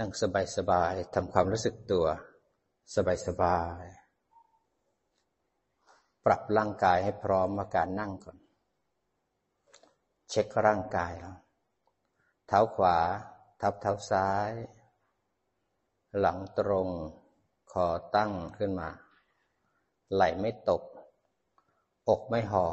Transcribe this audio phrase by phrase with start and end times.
[0.00, 0.10] นั่ง
[0.56, 2.06] สบายๆทำความรู้สึกตัว
[3.26, 8.38] สบายๆปรับร่างกายให้พร้อมมาการนั่งก่อน
[10.30, 11.12] เช็คร่างกาย
[12.46, 12.96] เท้าขวา
[13.60, 14.50] ทับเท้าซ้าย
[16.18, 16.88] หลังตรง
[17.72, 17.86] คอ
[18.16, 18.88] ตั้งขึ้นมา
[20.14, 20.82] ไหล่ไม่ตก
[22.08, 22.66] อกไม่ห่อ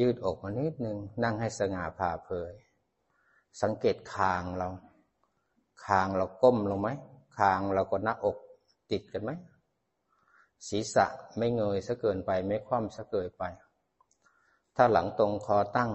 [0.00, 2.54] ยืดอกมานิดนึง นั่งให้สง่าผ่าเผย
[3.62, 4.68] สังเกตคางเรา
[5.84, 6.88] คางเราก้มลงไหม
[7.38, 8.36] คางเราก็หน้าอก
[8.90, 9.30] ติดกันไหม
[10.68, 11.06] ศีรษะ
[11.38, 13.44] ไม่เงยซะเกินไปไม่คว่ำซะเกินไป
[14.76, 15.90] ถ้าหลังตรงคอตั้ง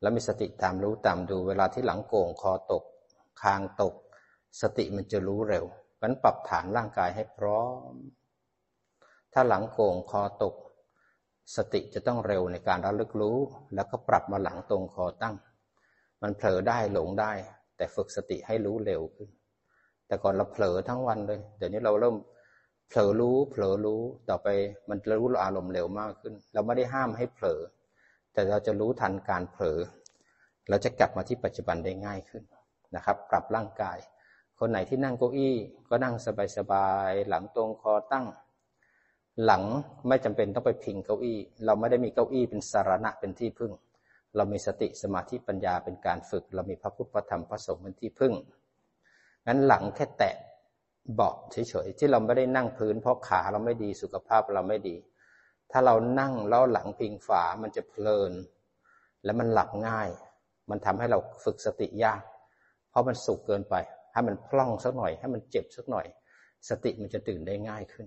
[0.00, 2.84] แล้วมีสติตามรู้ตามดูเวลาที่หลังโก่งคอตก
[3.42, 3.94] คางตก
[4.60, 5.64] สติมันจะรู้เร็ว
[6.02, 7.62] มันปรับฐานร่างกายให้พร้อ
[7.92, 7.94] ม
[9.32, 10.54] ถ้าหลังโก่งคอตก
[11.56, 13.38] สติจะต้องเร็วในการระลึกรู้
[13.74, 15.34] แล้วก็ปรับมาหลังตรงคอตั้ง
[16.22, 17.32] มันเผลอได้หลงได้
[17.78, 19.28] แต่ฝึกสติให้รู้เร็วขึ้น
[20.06, 22.16] แต่ก่อนเราเผลอทั้งวันเลย เดี๋ยวนี้เราเริ่ม
[22.88, 24.48] เผลอรู้ เผลอรู้ต่อไป
[24.88, 27.60] มันรู้อารมณ์เร็วมากขึ้น เราไม่ได้ห้ามให้เผลอ
[28.32, 29.78] แต่เราจะรู้ทันการเผลอ
[30.68, 32.42] เราจะกลับมาที่ปัจจุบันได้ง่ายขึ้น
[32.96, 33.98] นะครับ ปรับร่างกาย
[34.58, 35.54] คนไหนที่นั่งเก้าอี้
[35.88, 36.14] ก็นั่ง
[36.56, 38.26] สบายๆหลังตรงคอตั้ง
[39.44, 39.62] หลัง
[40.08, 43.72] ไม่จำเป็นต้องไปพิงเก้าอี้ เราไม่ได้มีเก้าอี้เป็นสารณะเป็นที่พึ่ง
[44.38, 48.32] เรามีสติสมาธิปัญญาเป็นการฝึก เรามีพระพุทธพระธรรมพระสงฆ์เป็นที่พึ่ง
[49.46, 50.34] งั้นหลังแค่แตะ
[51.14, 54.96] เบาะเฉยๆที่เราไม่ได้นั่งพื้น เพราะขาเราไม่ดีสุขภาพเราไม่ดี
[55.70, 58.32] ถ้าเรานั่งแล้วหลังพิงฝามันจะเพลิน
[59.24, 60.08] และมันหลับง่าย
[60.70, 62.22] มันทำให้เราฝึกสติยาก
[62.90, 63.74] เพราะมันสุกเกินไป
[64.12, 66.06] ให้มันพล่องสักหน่อย ให้มันเจ็บสักหน่อย
[66.68, 68.06] สติมันจะตื่นได้ง่ายขึ้น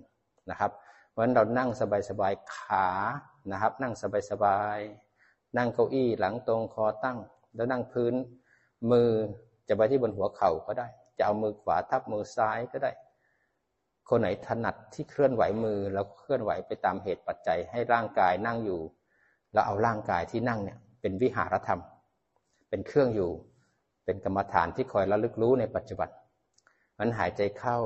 [0.50, 0.70] นะครับ
[1.10, 2.86] เพราะฉะนั้นเรานั่งสบายๆขา
[3.52, 3.92] นะครับ นั่ง
[4.30, 5.01] สบายๆ
[5.58, 7.18] นั่งเก้าอี้หลังตรงคอตั้ง
[7.54, 8.14] แล้วนั่งพื้น
[8.90, 9.10] มือ
[9.68, 12.92] จะไปที่บนหัวเข่าก็ได้ จะเอามือขวาทับมือซ้ายก็ได้
[14.08, 18.80] คนไหนถนัดที่เคลื่อนไหวมือแล้วเคลื่อนไหวไปตามเหตุปัจจัยให้ร่างกายนั่งอยู่
[19.52, 21.80] แล้วเอาร่างกายที่นั่งเนี่ยเป็นวิหารธรรม
[22.68, 23.30] เป็นเครื่องอยู่
[24.04, 26.08] เป็นกรรมฐานที่คอยระลึกรู้ในปัจจุบัน
[26.98, 27.78] มันหายใจเข้า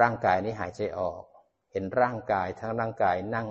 [0.00, 1.22] ร่างกายนี้หายใจออก
[1.72, 3.46] เห็นร่างกายทั้งร่างกายนั่ง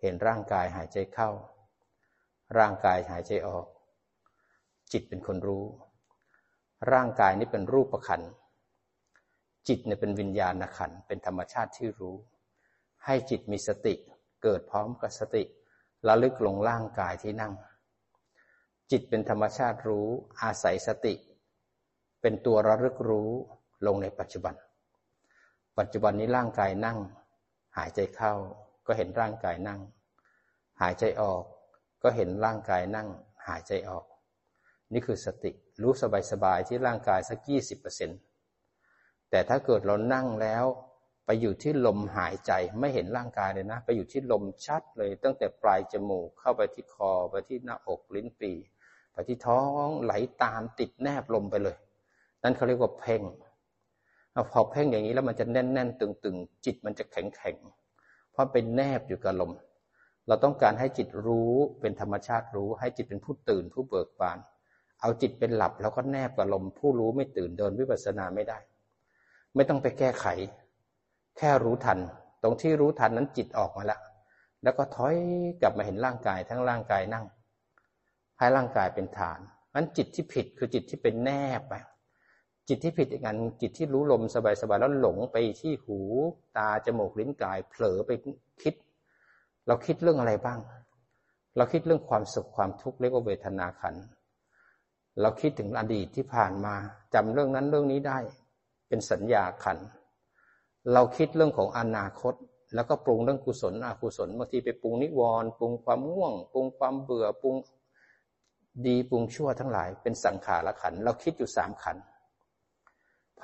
[0.00, 1.30] เห็นร่างกายหายใจเข้า
[2.58, 3.66] ร่างกายหายใจออก
[4.92, 5.64] จิตเป็นคนรู้
[6.92, 8.22] ร่างกายนี้เป็นรูปประคัน
[9.68, 12.16] จิตเนี่ยเป็นวิญญาณขันเป็นธรรมชาติที่รู้
[13.04, 13.94] ให้จิตมีสติ
[14.42, 15.42] เกิดพร้อมกับสติ
[16.08, 17.52] ระลึกลงร่างกายที่นั่ง
[18.90, 20.06] จิตเป็นธรรมชาติรู้
[20.42, 21.14] อาศัยสติ
[22.20, 23.30] เป็นตัวระลึกรู้
[23.86, 24.54] ลงในปัจจุบัน
[25.78, 26.98] ปัจจุบันนี้ร่างกายนั่ง
[27.76, 28.32] หายใจเข้า
[28.86, 29.80] ก็เห็นร่างกายนั่ง
[30.80, 31.42] หายใจออก
[32.02, 33.08] ก็เห็นร่างกายนั่ง
[33.46, 34.04] หายใจออก
[34.92, 35.50] นี่คือสติ
[35.82, 35.92] รู้
[36.32, 38.14] สบายๆที่ร่างกายสักยี่สิบเปอร์เซ็นต
[39.30, 40.64] แต่ถ้าเกิดเรานั่งแล้ว
[41.26, 48.52] ไปอยู่ที่ลมหายใจไม่เห็นร่างกายเลยนะ ไปอยู่ที่ลมชัดเลยตั้งแต่ปลายจมูกเข้าไปที่คอไปที่หน้าอกลิ้นปี
[49.12, 50.12] ไปที่ท้องไหล
[50.42, 51.76] ตามติดแนบลมไปเลย
[52.42, 53.22] นั่นเขาเรียกว่าเพ่ง
[54.52, 57.83] พอเพ่งอย่างนี้แล้วมันจะแน่นๆ ตึงๆ จิตมันจะแข็งๆ
[58.34, 59.52] เพราะเป็นแนบอยู่กับลม
[60.28, 64.38] เราต้องการให้จิตรู้เป็นธรรมชาติรู้ ให้จิตเป็นผู้ตื่นผู้เบิกบาน
[65.00, 68.58] เอาจิตเป็นหลับแล้วก็แนบกับลม ผู้รู้ไม่ตื่นเดินวิปัสสนาไม่ได้
[69.54, 70.26] ไม่ต้องไปแก้ไข
[71.38, 71.98] แค่รู้ทัน
[72.42, 74.00] ตรงที่รู้ทันนั้นจิตออกมาแล้ว
[74.62, 75.16] แล้วก็ถอย
[75.60, 77.24] กลับมาเห็นร่างกายทั้งร่างกายนั่ง
[78.38, 79.38] ให้ร่างกายเป็นฐาน
[79.74, 81.74] นั้นจิตที่ผิดคือจิตที่เป็นแนบไป
[82.68, 85.98] จิตที่ผิดอีกอันจิตที่รู้ลมสบายๆแล้วหลงไปที่หู
[86.56, 88.10] ตาจมูกลิ้นกาย เผลอไป
[88.62, 88.74] คิด
[89.66, 90.58] เราคิดเรื่องอะไรบ้าง
[91.56, 93.94] เราคิดเรื่องความสุขความทุกข์เรียกว่าเวทนาขัน
[95.20, 96.74] เราคิดถึงอดีตที่ผ่านมา
[97.14, 98.18] จำเรื่องนั้นเรื่องนี้ได้
[98.88, 99.78] เป็นสัญญาขัน
[100.92, 102.34] เราคิดเรื่องของอนาคต
[102.74, 107.54] แล้วก็ปรุงเรื่องกุศลอกุศลบางทีไปปรุงนิวรณ์ปรุงความง่วง ปรุงความเบื่อปรุง
[108.86, 112.13] ดีปรุงชั่วทั้งหลาย เป็นสังขารขัน เราคิดอยู่สามขันธ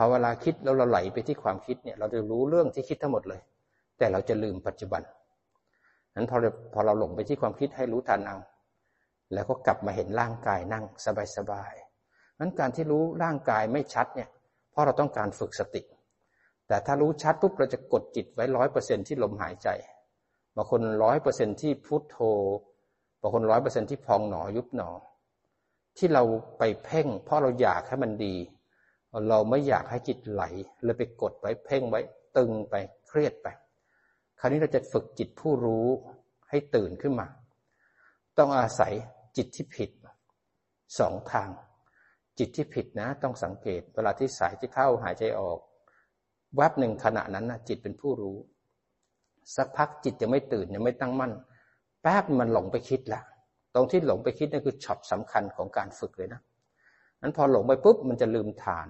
[0.03, 3.41] พอเวลาคิดแล้วเราไหลไปที่ความคิดเนี่ย เราจะรู้เรื่องที่คิดทั้งหมดเลย
[3.99, 5.03] แต่เราจะลืมปัจจุบัน
[6.17, 6.37] นั้นพอ
[6.73, 8.39] พอเราหลงไปที่ความคิดให้รู้ทันเอา
[9.35, 10.85] แล้วก็กลับมาเห็นร่างกายนั่ง
[11.37, 14.29] สบายๆนั้นการที่รู้ร่างกายไม่ชัดเนี่ย
[14.71, 15.83] เพราะเราต้องการฝึกสติ
[16.69, 19.69] แต่ถ้ารู้ชัดปุ๊บเราจะกดจิตไว้ร้อยเปอร์เซ็นที่ลมหายใจ
[20.57, 22.19] บางคนร้อยเปอร์เซ็นที่พุทโธ
[23.21, 24.91] บางคนร้อยเปอร์เซ็นที่พองหนอยุบหนอ
[25.99, 26.23] ที่เรา
[26.59, 28.37] ไปเพ่ง เพราะเราอยากให้มันดี
[29.29, 30.43] เราไม่อยากให้จิตไหล
[30.85, 32.01] เลยไปกดไว้เพ่งไว้
[32.37, 32.75] ตึงไป
[33.09, 33.49] เครียดไป
[34.41, 35.87] คราวนี้เราจะฝึกจิตผู้รู้
[36.51, 37.27] ให้ตื่นขึ้นมา
[38.39, 38.93] ต้องอาศัย
[39.37, 39.91] จิตที่ผิด
[40.99, 41.49] สองทาง
[42.39, 45.59] จิตที่ผิดนะ ต้องสังเกต เวลาที่สายที่เข้าหายใจออก
[46.57, 48.37] แวบหนึ่งขณะนั้นนะจิตเป็นผู้รู้
[49.57, 51.33] สักพักจิตยังไม่ตื่นยังไม่ตั้งมั่น
[52.03, 53.23] แป๊บมันหลงไปคิดละ
[53.75, 56.41] ตรงที่หลงไปคิดนั่นคือช็อตสำคัญของการฝึกเลยนะ
[57.23, 58.89] นั้นพอหลงไปปุ๊บมันจะลืมฐาน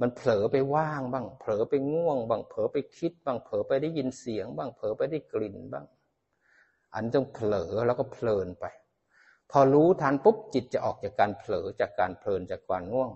[0.00, 5.86] มันเผลอไปว่างบ้าง เผลอไปง่วงบ้าง เผลอไปคิดบ้าง เผลอไปได้ยินเสียงบ้าง เผลอไปได้กลิ่นบ้าง
[6.94, 8.64] อันต้องเผลอแล้วก็เพลินไป
[9.50, 13.10] พอรู้ทันปุ๊บจิตจะออกจากการเผลอจากการเพลินจากการง่วง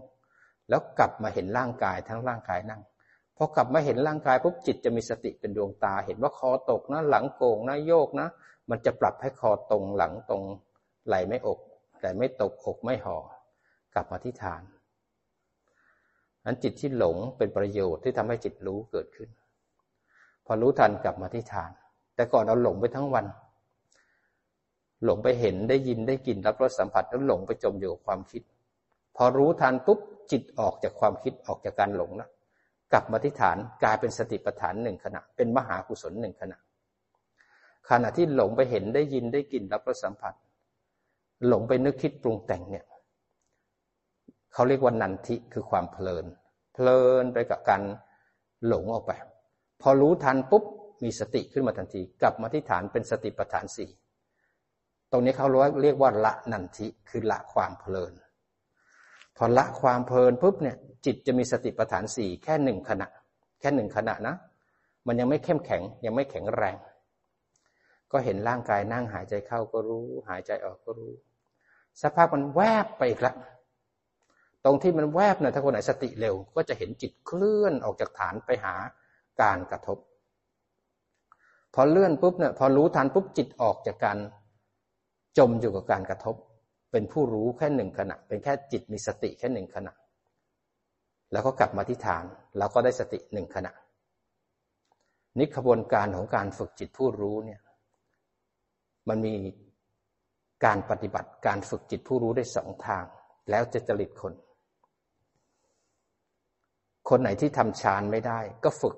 [0.69, 2.83] แล้วกลับมาเห็นร่างกายทั้งร่างกายนั่ง
[3.37, 8.29] พอกลับมาเห็นร่างกายปุ๊บจิตจะมีสติเป็นดวงตา เห็นว่าคอตกนะ หลังโก่งนะโยกนะ
[8.71, 10.43] มันจะปรับให้คอตรงหลังตรง
[11.07, 11.59] ไหลไม่อก
[12.01, 13.17] แต่ไม่ตกอกไม่ห่อ
[13.97, 14.63] กลับมาที่ฐาน
[16.45, 19.29] นั้นจิตที่หลงเป็นประโยชน์ที่ทำให้จิตรู้เกิดขึ้น
[20.47, 21.71] พอรู้ทันกลับมาที่ฐาน
[22.15, 23.27] แต่ก่อนเราหลงไปทั้งวัน
[25.05, 28.43] หลงไปเห็นได้ยินได้กลิ่นรับรสสัมผัสแล้วหลงไปจมอยู่กับความคิด
[29.17, 29.99] พอรู้ทันปุ๊บ
[30.31, 32.31] จิตออกจากความคิดออกจากการหลงแล้ว
[32.93, 36.59] กลับมาที่ฐานกลายเป็นสติปัฏฐานหนึ่งขณะ เป็นมหากุศลหนึ่งขณะ
[37.91, 40.35] ขณะที่หลงไปเห็นได้ยินได้กลิ่นรับรสสัมผัส
[41.49, 42.85] หลงไปนึกคิดปรุงแต่งเนี่ย
[44.53, 46.25] เขาเรียกว่านันทิคือความเพลิน
[46.75, 47.83] เพลินไปกับการ
[48.67, 49.13] หลงออกไป
[49.83, 50.65] พอรู้ทันปุ๊บ
[51.05, 53.91] มีสติขึ้นมาทันที กลับมาที่ฐานเป็นสติปัฏฐานสี่
[55.11, 55.47] ตรงนี้เขา
[55.83, 58.13] เรียกว่าละนันทิคือละความเพลิน
[59.37, 60.77] พอละความเพลินปุ๊บเนี่ย
[61.07, 63.09] จิตจะมีสติปัฏฐานสี่แค่หนึ่งขณะ
[63.61, 64.35] แค่หนึ่งขณะนะ
[65.07, 66.77] มันยังไม่เข้มแข็งยังไม่แข็งแรง
[68.13, 71.13] ก็เห็นร่างกายนั่งหายใจเข้าก็รู้ หายใจออกก็รู้
[72.01, 73.35] สักพักมันแวบไปอีกและ
[74.67, 78.75] ตรงที่มันแวบเนี่ยถ้าคนไหนสติเร็ว ก็จะเห็นจิตเคลื่อนออกจากฐานไปหา
[79.43, 79.99] การกระทบ
[81.75, 84.19] พอเลื่อนปุ๊บเนี่ยพอรู้ทันปุ๊บจิตออกจากการ
[85.39, 86.37] จมอยู่กับการกระทบ
[86.93, 89.93] เป็นผู้รู้แค่หนึ่งขณะ เป็นแค่จิตมีสติแค่หนึ่งขณะ
[91.33, 92.25] แล้วก็กลับมาที่ฐาน
[92.59, 93.73] แล้วก็ได้สติหนึ่งขณะ
[95.39, 97.61] นี่ขบวนการของการฝึกจิตผู้รู้เนี่ย
[99.09, 99.35] มันมี
[100.65, 103.05] การปฏิบัติการฝึกจิตผู้รู้ได้สองทาง
[103.51, 104.33] แล้วจะจริตคน
[107.09, 108.97] คนไหนที่ทำฌานไม่ได้ ก็ฝึก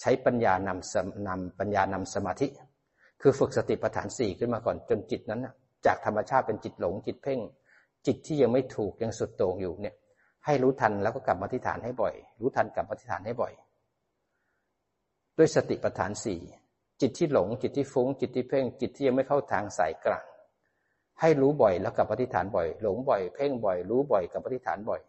[0.00, 2.46] ใช้ปัญญานำนำปัญญานำสมาธิ
[3.22, 5.54] คือฝึกสติปัฏฐานสี่ขึ้นมาก่อนจนจิตนั้นนะ
[5.86, 7.40] จากธรรมชาติเป็นจิตหลงจิตเพ่ง
[8.06, 9.94] จิตที่ยังไม่ถูกยังสุดโต่งอยู่เนี่ย
[10.46, 13.52] ให้รู้ทันแล้วก็กลับมาที่ฐานให้บ่อย รู้ทันกลับมาที่ฐานให้บ่อย
[15.38, 16.40] ด้วยสติปัฏฐานสี่
[17.00, 20.24] จิตที่หลงจิตที่ฟุ้งจิตที่เพ่ง จิตที่ยังไม่เข้าทางสายกลาง
[21.20, 25.00] ให้รู้บ่อยแล้วกลับมาที่ฐานบ่อย หลงบ่อยเพ่งบ่อย รู้บ่อยกลับมาที่ฐานบ่อย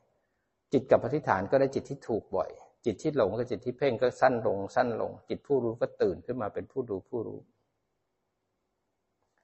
[0.77, 2.49] จิตกับปฏิฐานก็ได้จิตที่ถูกบ่อย
[2.85, 7.39] จิตที่หลงกับจิตที่เพ่งก็สั้นลง สั้นลง จิตผู้รู้ก็ตื่นขึ้นมาเป็นผู้ดูผู้รู้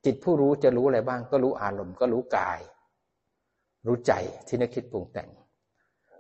[0.06, 2.60] จิตผู้รู้จะรู้อะไรบ้าง ก็รู้อารมณ์ก็รู้กาย
[3.88, 4.14] รู้ใจ
[4.48, 5.30] ที่นึกคิดปรุงแต่ง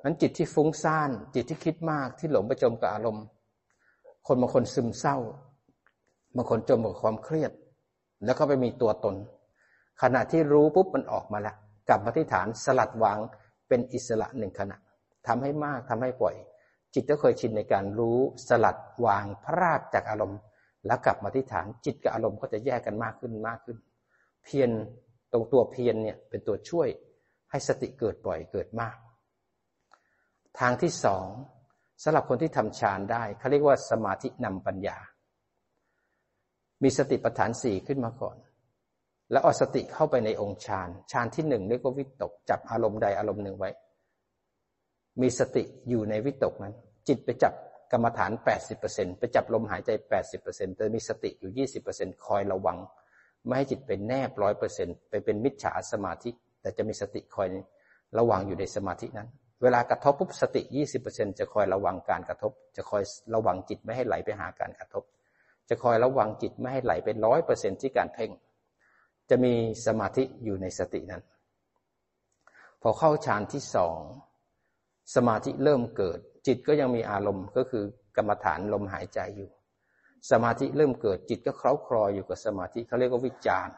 [0.04, 3.26] นั้นจิตที่ฟุ้งซ่านจิตที่คิดมากที่หลงไปจมกับอารมณ์
[4.28, 5.18] คนบางคนซึมเศร้า
[6.36, 7.52] บางคนจมกับความเครียด
[8.26, 9.16] แล้วก็ไปมีตัวตน
[10.02, 11.56] ขณะที่รู้ปุ๊บมันออกมาล้ว
[11.88, 13.18] กลับมาที่ฐานสลัดวาง
[13.68, 14.78] เป็นอิสระหนึ่งขณะ
[15.28, 16.36] ทำให้มากทำให้ปล่อย
[16.94, 20.40] จิตก็เคยชินในการรู้สลัดวางพระราชจากอารมณ์
[20.86, 23.78] แล้วกลับมาที่ฐานจิตกับอารมณ์ก็จะแยกกันมากขึ้นมากขึ้น
[24.44, 24.70] เพียร
[25.32, 26.88] ตรงตัวเพียรเนี่ยเป็นตัวช่วย
[27.52, 28.98] ให้สติเกิดบ่อยเกิดมาก
[30.60, 31.28] ทางที่สอง
[32.04, 34.98] สำหรับคนที่ทำฌานได้เขาเรียกว่าสมาธินำปัญญา
[36.84, 38.38] มีสติปัฏฐานสี่ขึ้นมาก่อน
[39.32, 43.70] แล้วเอาสติเข้าไปในองค์ฌานฌานที่หนึ่งเรียกว่าวิตกจับอารมณ์ใดอารมณ์หนึ่งไว้
[45.22, 46.74] มีสติอยู่ในวิตกนั้น
[47.08, 47.54] จิตไปจับ
[47.92, 48.32] กรรมฐาน
[48.76, 49.90] 80%ไปจับลมหายใจ
[50.34, 52.78] 80%แต่มีสติอยู่ 20%คอยระวัง
[53.46, 56.30] ไม่ให้จิตเป็นแนบร้อยเปอร์เซ็นต์ไปเป็นมิจฉาสมาธิ
[56.62, 57.48] แต่จะมีสติคอย
[58.18, 59.30] ระวังอยู่ในสมาธินั้น
[59.62, 60.62] เวลากระทบปุ๊บสติ
[61.02, 63.04] 20%จะคอยระวังการกระทบ จะคอย
[63.34, 65.04] ระวังจิตไม่ให้ไหลไปหาการกระทบ
[65.70, 68.32] จะคอยระวังจิตไม่ให้ไหลเป็นร้อยเปอร์เซ็นที่การเพ่ง
[69.30, 69.54] จะมี
[69.86, 71.24] สมาธิอยู่ในสตินั้น
[72.82, 74.00] พอเข้าฌานที่สอง
[75.16, 77.84] สมาธิเริ่มเกิด จิตก็ยังมีอารมณ์ก็คือ
[78.16, 79.50] กรรมฐานลมหายใจอยู่
[80.32, 83.70] สมาธิเริ่มเกิดจิตก็เคล้าคลออยู่กับสมาธิเขาเรียกว่าวิจาร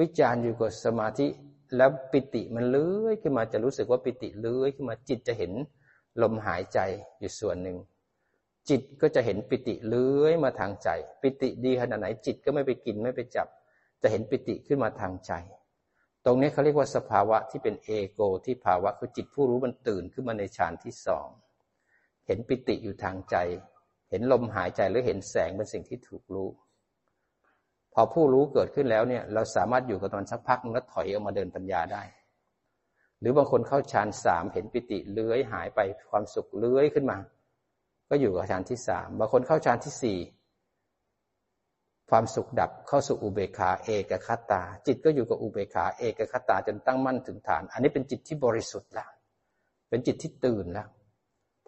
[0.00, 1.26] วิจารอยู่กับสมาธิ
[1.76, 5.52] แล้วปิติมันเลื้อยขึ้นมาจะรู้สึกว่าปิติเลื้อยขึ้นมาจิตจะเห็น
[6.22, 6.78] ลมหายใจ
[7.20, 7.78] อยู่ส่วนหนึ่ง
[8.68, 10.88] จิตก็จะเห็นปิติเลื้อยมาทางใจ
[11.22, 13.48] ปิติดีขนาดไหนจิตก็ไม่ไปกินไม่ไปจับ
[14.02, 15.32] จะเห็นปิติขึ้นมาทางใจ
[16.24, 21.28] ตรงนี้เขาเรียกว่าสภาวะที่เป็นเอโกที่ภาวะคือจิตผู้รู้มันตื่นขึ้นมาในฌานที่สอง
[22.26, 23.36] เห็นปิติอยู่ทางใจ
[24.10, 26.48] เห็นลมหายใจหรือเห็นแสงเป็นสิ่งที่ถูกรู้
[27.92, 32.02] พอผู้รู้เกิดขึ้นแล้วเนี่ยเราสามารถอยู่กับมันสักพักแล้วถอยออกมาเดินปัญญาได้
[33.20, 37.18] หรือบางคนเข้าฌานสามเห็นปิติเลื้อยหายไปความสุขเลื้อยขึ้นมา
[38.10, 40.18] ก็อยู่กับฌานที่สามบางคนเข้าฌานที่สี่
[42.14, 49.10] ความสุขดับเข้าสู่อุเบกขาเอกคตา จิตก็อยู่กับอุเบกขาเอกคตาจนตั้งมั่นถึงฐาน อันนี้เป็นจิตที่บริสุทธิ์แล้ว
[49.88, 50.88] เป็นจิตที่ตื่นแล้ว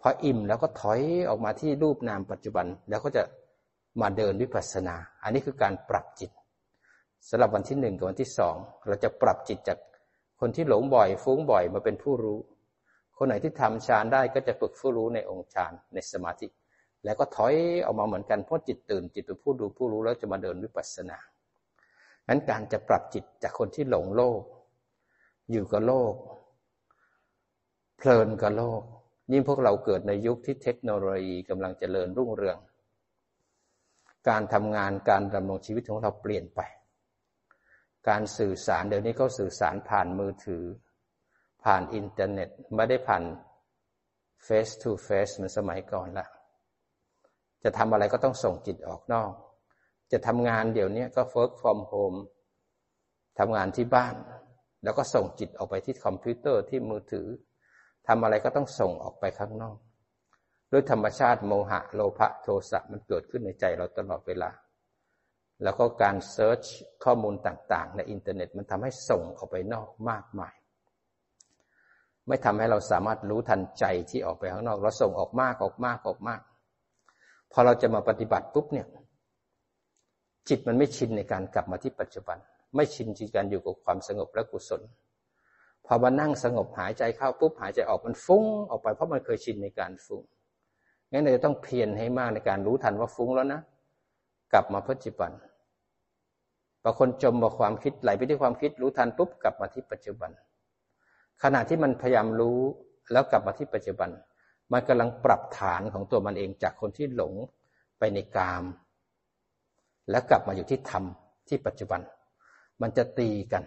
[0.01, 0.99] พออิ่มแล้วก็ถอย
[1.29, 3.23] ออกมาที่รูปนามปัจจุบันแล้วก็จะ
[4.01, 6.31] มาเดินวิปัสสนา อันนี้คือการปรับจิต
[7.29, 8.55] สำหรับวันที่หนึ่งกับวันที่สอง
[8.87, 9.77] เราจะปรับจิตจาก
[10.39, 12.39] คนที่หลงบ่อย ฟุ้งบ่อยมาเป็นผู้รู้
[13.17, 16.47] คนไหนที่ทำฌานได้ก็จะฝึกผู้รู้ในองค์ฌานในสมาธิ
[17.05, 17.53] แล้วก็ถอย
[17.85, 21.17] ออกมาเหมือนกันเพราะจิตตื่นจิตเป็นผู้ดูผู้รู้แล้วจะมาเดินวิปัสสนา
[22.27, 24.41] นั้นการจะปรับจิตจากคนที่หลงโลก
[25.51, 26.13] อยู่กับโลก
[27.97, 28.81] เพลินกับโลก
[29.31, 32.57] ยิ่งพวกเราเกิดในยุคที่เทคโนโลยีกำลังเจริญรุ่งเรือง
[34.29, 36.61] การทำงานการดำรงชีวิตของเราเปลี่ยนไป
[38.07, 40.63] การสื่อสารเดี๋ยวนี้เขาสื่อสารผ่านมือถือ
[41.63, 43.23] ผ่านอินเทอร์เน็ตไม่ได้ผ่าน
[44.47, 46.27] face to face เหมือนสมัยก่อนละ
[47.65, 49.31] จะทำอะไรก็ต้องส่งจิตออกนอก
[50.11, 52.19] จะทำงานเดี๋ยวนี้ก็ work from home
[53.39, 54.15] ทำงานที่บ้าน
[54.83, 57.27] แล้วก็ส่งจิตออกไปที่คอมพิวเตอร์ที่มือถือ
[58.07, 59.77] ทำอะไรก็ต้องส่งออกไปข้างนอก
[60.71, 64.51] ด้วยธรรมชาติโมหะโลภะโทสะมันเกิดขึ้นในใจเราตลอดเวลา
[65.63, 66.61] แล้วก็การ search
[67.03, 70.53] ข้อมูลต่างๆ ในอินเทอร์เน็ตมันทำให้ส่งออกไปนอกมากมาย
[72.27, 76.41] ไม่ทำให้เราสามารถรู้ทันใจที่ออกไปข้างนอก เราส่งออกมากออกมากออกมาก
[77.51, 78.87] พอเราจะมาปฏิบัติปุ๊บเนี่ย
[80.49, 82.37] จิตมันไม่ชินในการกลับมาที่ปัจจุบัน
[82.75, 84.81] ไม่ชินในการอยู่กับความสงบและกุศล
[85.85, 90.21] พอมานั่งสงบหายใจเข้าปุ๊บหายใจออกมันฟุ้งออกไปเพราะมันเคยชินในการฟุ้ง
[91.11, 93.61] งั้นเราจะต้องเพียรให้มากในการรู้ทันว่าฟุ้งแล้วนะ
[94.53, 95.31] กลับมาปัจจุบัน
[96.83, 100.31] บางคนจมกับความคิดไหลไปที่ความคิดรู้ทันปุ๊บกลับมาที่ปัจจุบัน
[101.43, 102.59] ขณะที่มันพยายามรู้
[103.11, 104.09] แล้วกลับมาที่ปัจจุบัน
[104.71, 107.33] มันกำลังปรับฐานของตัวมันเองจากคนที่หลง
[107.99, 108.63] ไปในกาม
[110.09, 111.03] แล้วกลับมาอยู่ที่ธรรม
[111.47, 112.01] ที่ปัจจุบัน
[112.81, 113.63] มันจะตีกัน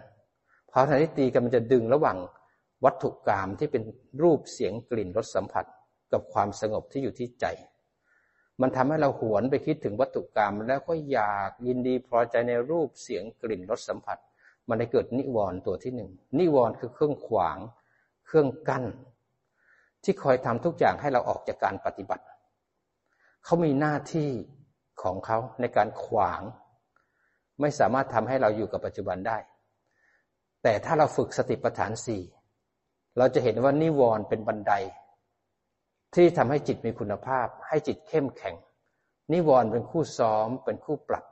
[0.71, 2.17] พอทันที่ตีกันมันจะดึงระหว่าง
[2.85, 3.83] วัตถุกรรมที่เป็น
[4.21, 5.65] รูปเสียงกลิ่นรสสัมผัส
[6.11, 7.45] กับความสงบที่อยู่ที่ใจ
[8.61, 14.17] มันทำให้เราหวนไปคิดถึงวัตถุกรรม แล้วก็อยากยินดีพอใจในรูปเสียงกลิ่นรสสัมผัส
[14.67, 17.57] มันได้เกิดนิวรณ์ตัวที่หนึ่งนิวรณ์คือเครื่องขวาง
[18.25, 18.85] เครื่องกั้น
[20.03, 22.23] ที่คอยทำทุกอย่างให้เราออกจากการปฏิบัติ
[23.45, 24.29] เขามีหน้าที่
[25.01, 26.41] ของเขาในการขวาง
[27.61, 29.37] ไม่สามารถทำให้เราอยู่กับปัจจุบันได้
[30.63, 32.21] แต่ถ้าเราฝึกสติปัฏฐานสี่
[33.17, 34.73] เราจะเห็นว่านิวรณ์เป็นบันได
[36.15, 38.55] ที่ทำให้จิตมีคุณภาพ ให้จิตเข้มแข็ง
[39.33, 41.25] นิวรณ์เป็นคู่ซ้อมเป็นคู่ปรับ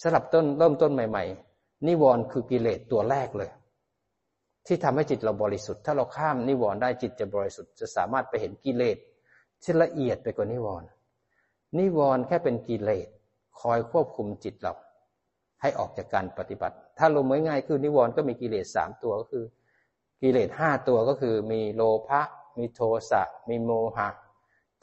[0.00, 3.50] สำหรับต้นเริ่มต้นใหม่ ๆ นิวรณ์คือกิเลสตัวแรกเลย
[4.66, 8.96] ที่ทำให้จิตเราบริสุทธิ์ ถ้าเราข้ามนิวรณ์ได้จิตจะบริสุทธิ์ จะสามารถไปเห็นกิเลส
[9.62, 10.88] ที่ละเอียดไปกว่านิวรณ์
[11.78, 13.08] นิวรณ์แค่เป็นกิเลส
[13.60, 14.74] คอยควบคุมจิตเรา
[15.60, 19.44] ให้ออกจากการปฏิบัติ ถ้าลงง่ายๆคือนิวรณ์ก็มีกิเลสสามตัวก็คือ
[20.22, 22.20] กิเลสห้าตัวก็คือ มีโลภะ
[22.58, 22.80] มีโท
[23.10, 24.08] สะมีโมหะ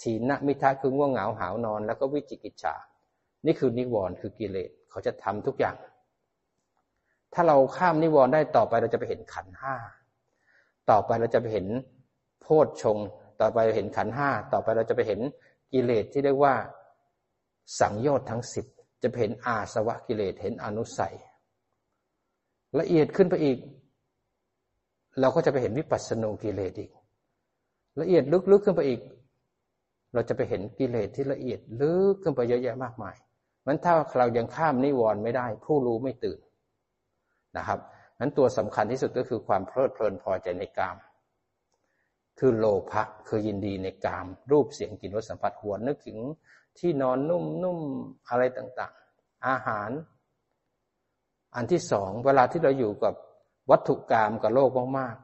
[0.02, 2.76] ทีนะมิทะคือง่วงเหงาหาวนอน แล้วก็วิจิกิจฉา
[3.46, 5.76] นี่คือนิวรณ์คือกิเลสเขาจะทำทุกอย่าง
[7.34, 9.76] ถ้าเราข้ามนิวรณ์ได้ต่อไปเราจะไปเห็นขันห้า
[10.90, 11.68] ต่อไปเราจะไปเห็น
[12.42, 12.98] โพชฌง
[13.42, 15.20] ต่อไปเห็นขันห้าต่อไปเราจะไปเห็น
[15.74, 16.56] กิเลสที่เรียกว่า
[17.80, 18.66] สังโยชน์ทั้งสิบ
[19.02, 21.16] จะเห็นอาสวะกิเลสเห็นอนุสัย
[22.80, 23.58] ละเอียดขึ้นไปอีก
[25.20, 26.92] เราก็จะไปเห็นวิปัสสนูกิเลสอีก
[28.02, 29.02] ละเอียดลึกๆขึ้นไปอีก
[30.14, 33.16] เราจะไปเห็นกิเลสที่ละเอียดลึกขึ้นไปเยอะแยะมากมาย
[33.66, 36.40] มันถ้าเรายังข้ามนิวรณ์ไม่ได้ ผู้รู้ไม่ตื่น
[37.58, 37.80] นะครับ
[38.20, 40.98] นั้นตัวสำคัญที่สุดก็คือความเพลิดเพลินพอใจในกาม
[42.40, 46.18] คือโลภะคือยินดีในกาม รูปเสียงกลิ่นรสสัมผัสหัวนึกถึง
[46.80, 49.90] ที่นอนนุ่มๆอะไรต่างๆ อาหาร
[51.56, 53.14] อันที่สองเวลาที่เราอยู่กับ
[53.72, 55.16] วัตถุกรรมกับโลกมาก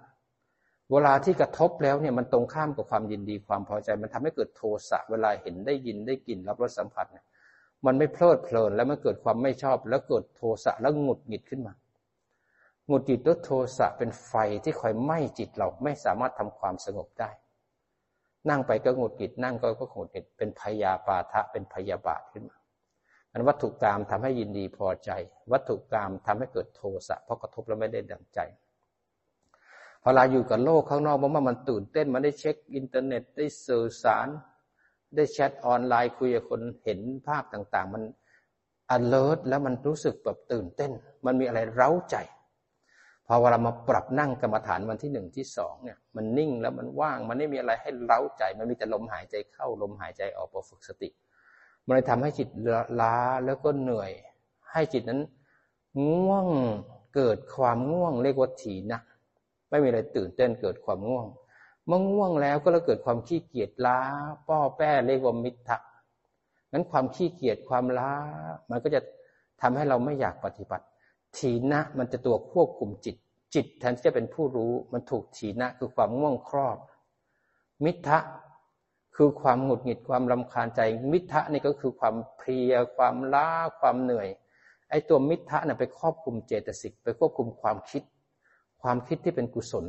[0.42, 7.26] ๆ เวลาที่กระทบแล้วเนี่ยมันตรงข้ามกับความยินดีความพอใจ มันทำให้เกิดโทสะเวลาเห็นได้ยินได้กลิ่นรับรสสัมผัสเนี่ย
[7.86, 11.74] มันไม่เพลิดเพลินแล้วมันเกิดความไม่ชอบ แล้วเกิดโทสะแล้วหงุดหงิดขึ้นมา
[12.88, 17.30] หงุดหงิดด้วยโทสะเป็นไฟที่คอยไหม้จิตเราไม่สามารถทำความสงบได้
[18.50, 22.58] นั่งไปก็หงุดหงิดนั่งก็ก็หงุดหงิดเป็นพยาปาทะเป็นพยาบาทขึ้นมา
[23.32, 25.10] อันวัตถุกรรมทำให้ยินดีพอใจ
[25.52, 28.40] วัตถุกรรมทำให้เกิดโทสะเพราะกระทบแล้วไม่ได้ดังใจ
[30.02, 34.28] พอเวลาอยู่กับโลกข้างนอกมันมันตื่นเต้นมันได้เช็คอินเทอร์เน็ตได้สื่อสาร
[35.16, 38.04] ได้แชทออนไลน์คุยกับคนเห็นภาพต่าง ๆ มัน
[38.96, 40.92] alert แล้วมันรู้สึกแบบตื่นเต้น
[41.26, 42.16] มันมีอะไรเร้าใจ
[43.28, 51.10] พอเวลามาปรับนั่งกรรมฐานวันที่หนึ่งที่สองเนี่ยมันนิ่งแล้วมันว่าง มันไม่มีอะไรให้เล้าใจ มันมีแต่ลมหายใจเข้าลมหายใจออกพอฝึกสติ
[51.86, 52.50] มันเลยทำให้จิต
[53.02, 53.16] ล้า
[53.46, 54.12] แล้วก็เหนื่อย
[54.72, 55.22] ให้จิตนั้น
[56.08, 56.48] ง่วง
[57.16, 59.02] เกิดความง่วงเรียกว่าถีนะ
[59.70, 61.26] ไม่มีอะไรตื่นเต้นเกิดความง่วง
[61.88, 64.00] เมื่อง่วงแล้วก็เลยเกิดความขี้เกียจล้า
[64.48, 65.78] ป้อแป้เรียกว่ามิทะ
[66.72, 68.12] งั้นความขี้เกียจความล้า
[68.70, 69.02] มันก็จะ
[69.62, 70.86] ทำให้เราไม่อยากปฏิบัติ
[71.38, 73.16] ถีนะมันจะตัวควบคุมจิต
[73.54, 76.78] จิตแทนที่จะเป็นผู้รู้ มันถูกถีนะคือความง่วงครอบ
[77.86, 78.20] มิทะ
[79.16, 84.28] คือความหงุดหงิดความลำคาญใจ มิทะนี่ก็คือความเพลีย ความล้าความเหนื่อย
[84.90, 88.04] ไอ้ตัวมิทะน่ะไปครอบคุมเจตสิก ไปควบคุมความคิด
[88.82, 89.86] ความคิดที่เป็นกุศล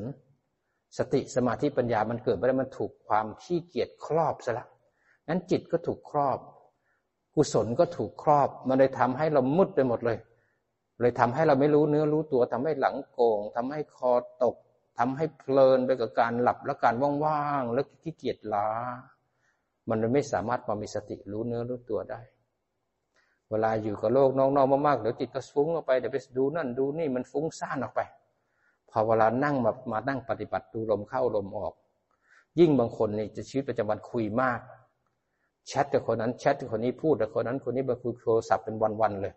[0.98, 4.66] สติสมาธิปัญญามันเกิดไปแล้มันถูกความขี้เกียจครอบซะละ
[5.28, 6.38] นั้นจิตก็ถูกครอบ
[7.34, 10.18] กุศลก็ถูกครอบ มันเลยทำให้เรามุดไปหมดเลย
[11.00, 14.12] เลยทำให้เราไม่รู้เนื้อรู้ตัวทำให้หลังโกงทำให้คอ
[14.42, 14.56] ตก
[14.98, 18.68] ทำให้เพลินไปกับการหลับและการว่างๆแล้วขี้เกียจล้า
[19.88, 22.20] มันไม่สามารถมามีสติรู้เนื้อรู้ตัวได้
[23.50, 28.00] เวลาอยู่กับโลกน้องๆมากๆเดี๋ยวจิตก็ฟุ้งออกไปเดี๋ยวไปดูนั่นดูนี่มันฟุ้งซ่านออกไป
[28.90, 31.74] พอเวลานั่งมามานั่งปฏิบัติดูลมเข้าลมออก
[32.60, 34.60] ยิ่งบางคนนี่จะชีวิตประจำวันคุยมาก
[35.68, 39.34] แชทกับคนนั้นแชทกับคนนี้พูดกับคนนั้นคนนี้มาคุยโทรศัพท์เป็นวันๆเลย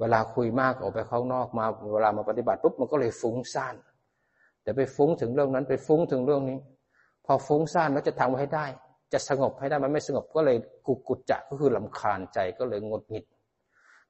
[0.00, 3.74] เวลาคุยมากออกไปข้างนอกมาเวลามาปฏิบัติปุ๊บมันก็เลยฟุ้งซ่าน
[4.62, 6.58] แต่ไปฟุ้งถึงเรื่องนั้นไปฟุ้งถึงเรื่องนี้
[7.26, 8.66] พอฟุ้งซ่านแล้วจะทำให้ได้
[9.12, 13.24] จะสงบให้ได้มันไม่สงบก็เลยกุกกุจจะก็คือลำคาญใจก็เลยงดหงิด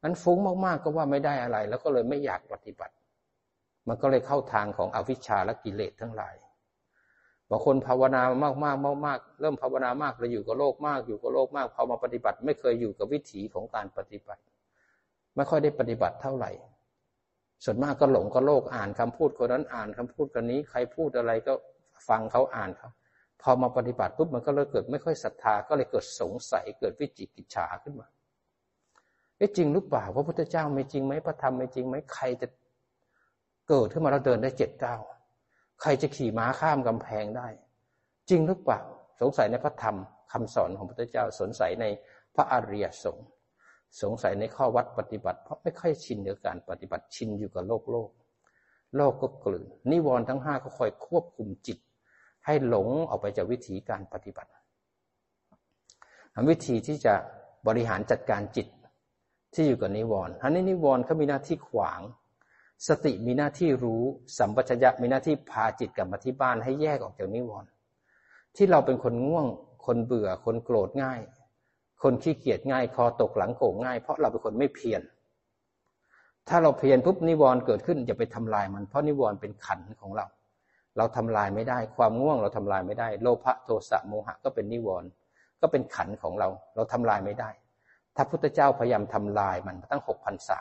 [0.03, 2.95] นั้นฟุ้งมากๆก็ว่าไม่ได้อะไร แล้วก็เลยไม่อยากปฏิบัติ
[3.89, 6.35] มันก็เลยเข้าทางของอวิชชาและกิเลสทั้งหลาย
[7.51, 14.43] บางคนภาวนามากมากมากมากเริ่มภาวนามากเลยอยู่กับโลกมากอยู่กับโลกมากพอมาปฏิบัติ ไม่เคยอยู่กับวิถีของการปฏิบัติ
[15.37, 16.51] ไม่ค่อยได้ปฏิบัติเท่าไหร่
[17.65, 21.55] ส่วนมากก็หลงกับโลกอ่านคำพูดคนนั้นอ่านคำพูดคนนี้ ใครพูดอะไรก็
[22.09, 22.89] ฟังเขาอ่านเขา
[23.43, 28.09] พอมาปฏิบัติปุ๊บมันก็เลยเกิดไม่ค่อยศรัทธาก็เลยเกิดสงสัยเกิดวิจิกิจฉาขึ้นมา
[29.37, 32.47] เอ๊ะจริงหรือเปล่าพระพุทธเจ้าไม่จริงไหมพระธรรมไม่จริงไหมใครจะ
[33.69, 34.97] เกิดขึ้นมาแล้วเดินได้เจ็ดเก้า
[35.83, 37.49] ใครจะขี่ม้าข้ามกำแพงได้
[38.31, 38.81] จริงหรือเปล่า
[39.21, 39.97] สงสัยในพระธรรม
[40.33, 41.87] คำสอนของพระพุทธเจ้าสงสัยใน
[42.35, 43.27] พระอริยสงฆ์
[44.03, 48.11] สงสัยในข้อวัดปฏิบัติ เพราะไม่ค่อยชินในการปฏิบัติชินอยู่กับโลกโลก
[48.97, 51.79] โลกก็กลืนนิวรณ์ทั้งห้าก็คอยควบคุมจิต
[52.47, 54.51] ให้หลงออกไปจากวิธีการปฏิบัติ
[56.51, 57.15] วิธีที่จะ
[57.67, 58.67] บริหารจัดการจิต
[59.55, 62.01] ที่อยู่กับนิวรณ์อันนี้นิวรณ์เขามีหน้าที่ขวาง
[62.89, 64.03] สติมีหน้าที่รู้
[64.39, 67.69] สัมปชัญญะมีหน้าที่พาจิตกลับมาที่บ้านให้แยกออกจากนิวรณ์
[68.57, 69.47] ที่เราเป็นคนง่วง
[69.87, 71.21] คนเบื่อ คนโกรธง่าย
[72.05, 75.03] คนขี้เกียจง่ายคอตกหลังโก่งง่าย เพราะเราเป็นคนไม่เพียร
[76.49, 80.27] ถ้าเราเพียรปุ๊บนิวรณ์เกิดขึ้นอย่าไปทำลายมัน เพราะนิวรณ์เป็นขันของเรา
[80.97, 85.09] เราทำลายไม่ได้ ความง่วงเราทำลายไม่ได้ โลภะโทสะโมหะก็เป็นนิวรณ์
[85.61, 87.51] ก็เป็นขันของเรา เราทำลายไม่ได้
[88.17, 90.61] ถ้าพุทธเจ้าพยายามทำลายมันตั้งหกพันษา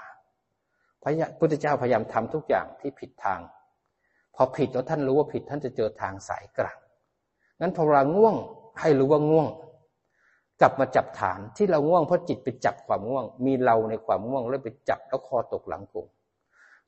[1.02, 3.40] พระพุทธเจ้าพยายามทำทุกอย่างที่ผิดทาง
[4.36, 6.78] พอผิดแล้วท่านรู้ว่าผิดท่านจะเจอทางสายกลาง
[7.60, 8.36] งั้นพอเราง่วง
[8.80, 9.48] ให้รู้ว่าง่วง
[10.62, 16.08] กลับมาจับฐานที่เราง่วงเพราะจิตไปจับความง่วง มีเราในความง่วงแล้วไปจับแล้วคอตกหลังกง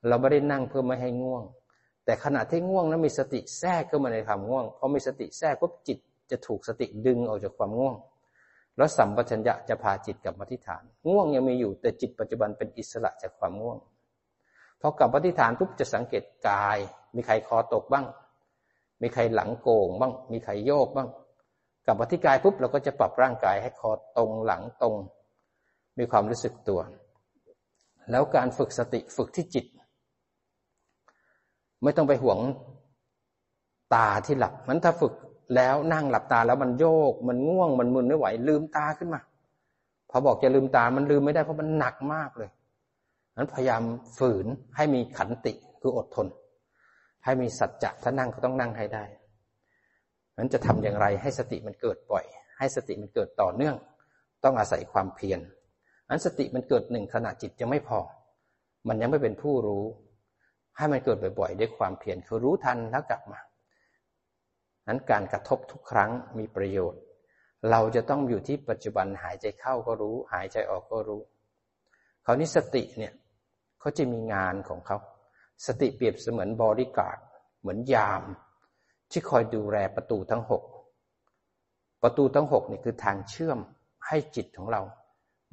[0.08, 1.44] เราไม่ได้นั่งเพื่อไม่ให้ง่วง
[2.06, 6.00] แต่ขณะที่ง่วงนั้นมีสติแทรกเข้ามาในความง่วงพอมีสติแทรกปุ๊บจิต
[6.32, 7.96] จะถูกสติดึงออกจากความง่วง
[8.78, 13.78] แล้วสัมปชัญญะจะพาจิตกลับมาที่ฐาน ง่วงยังมีอยู่แต่จิตปัจจุบันเป็นอิสระจากความง่วง
[14.82, 16.78] พอกลับมาที่ฐานปุ๊บจะสังเกตกาย
[17.16, 18.06] มีใครคอตกบ้าง
[19.02, 21.10] มีใครหลังโก่งบ้าง มีใครโยกบ้าง
[21.86, 24.96] กลับมาที่กายปุ๊บเราก็จะปรับร่างกายให้คอตรงหลังตรง
[25.98, 26.80] มีความรู้สึกตัว
[28.12, 29.66] แล้วการฝึกสติฝึกที่จิต
[31.84, 32.40] ไม่ต้องไปห่วง
[33.96, 35.14] ตาที่หลับมันถ้าฝึก
[35.56, 39.22] แล้วนั่งหลับตาแล้วมันโยก มันง่วงมันมึนไม่ไหว ลืมตาขึ้นมา
[40.10, 42.50] พอบอกจะลืมตามันลืมไม่ได้เพราะมันหนักมากเลย
[43.38, 43.84] นั้นพยายาม
[44.18, 44.46] ฝืน
[44.76, 46.28] ให้มีขันติคืออดทน
[47.26, 49.04] ให้มีสัจจะถ้านั่งก็ต้องนั่งให้ได้
[50.38, 52.26] นั้นจะทำอย่างไรให้สติมันเกิดบ่อย
[52.58, 53.76] ให้สติมันเกิดต่อเนื่อง
[54.44, 55.40] ต้องอาศัยความเพียร
[56.10, 58.00] นั้นสติมันเกิดหนึ่งขณะจิตยังไม่พอ
[58.88, 59.86] มันยังไม่เป็นผู้รู้
[60.78, 63.40] ให้มันเกิดบ่อยๆ ด้วยความเพียรคือรู้ทันแล้วกลับมา
[64.88, 67.02] นั้นการกระทบทุกครั้งมีประโยชน์
[67.72, 71.22] เราจะต้องอยู่ที่ปัจจุบันหายใจเข้าก็รู้ หายใจออกก็รู้
[72.26, 73.14] คราวนี้สติเนี่ย
[73.80, 74.98] เขาจะมีงานของเขา
[75.66, 77.20] สติเปรียบเสมือนบริการด
[77.60, 78.22] เหมือนยาม
[79.18, 80.64] ที่คอยดูแลประตูทั้งหก
[82.04, 83.60] ประตูทั้งหกนี่คือทางเชื่อม
[84.08, 84.82] ให้จิตของเรา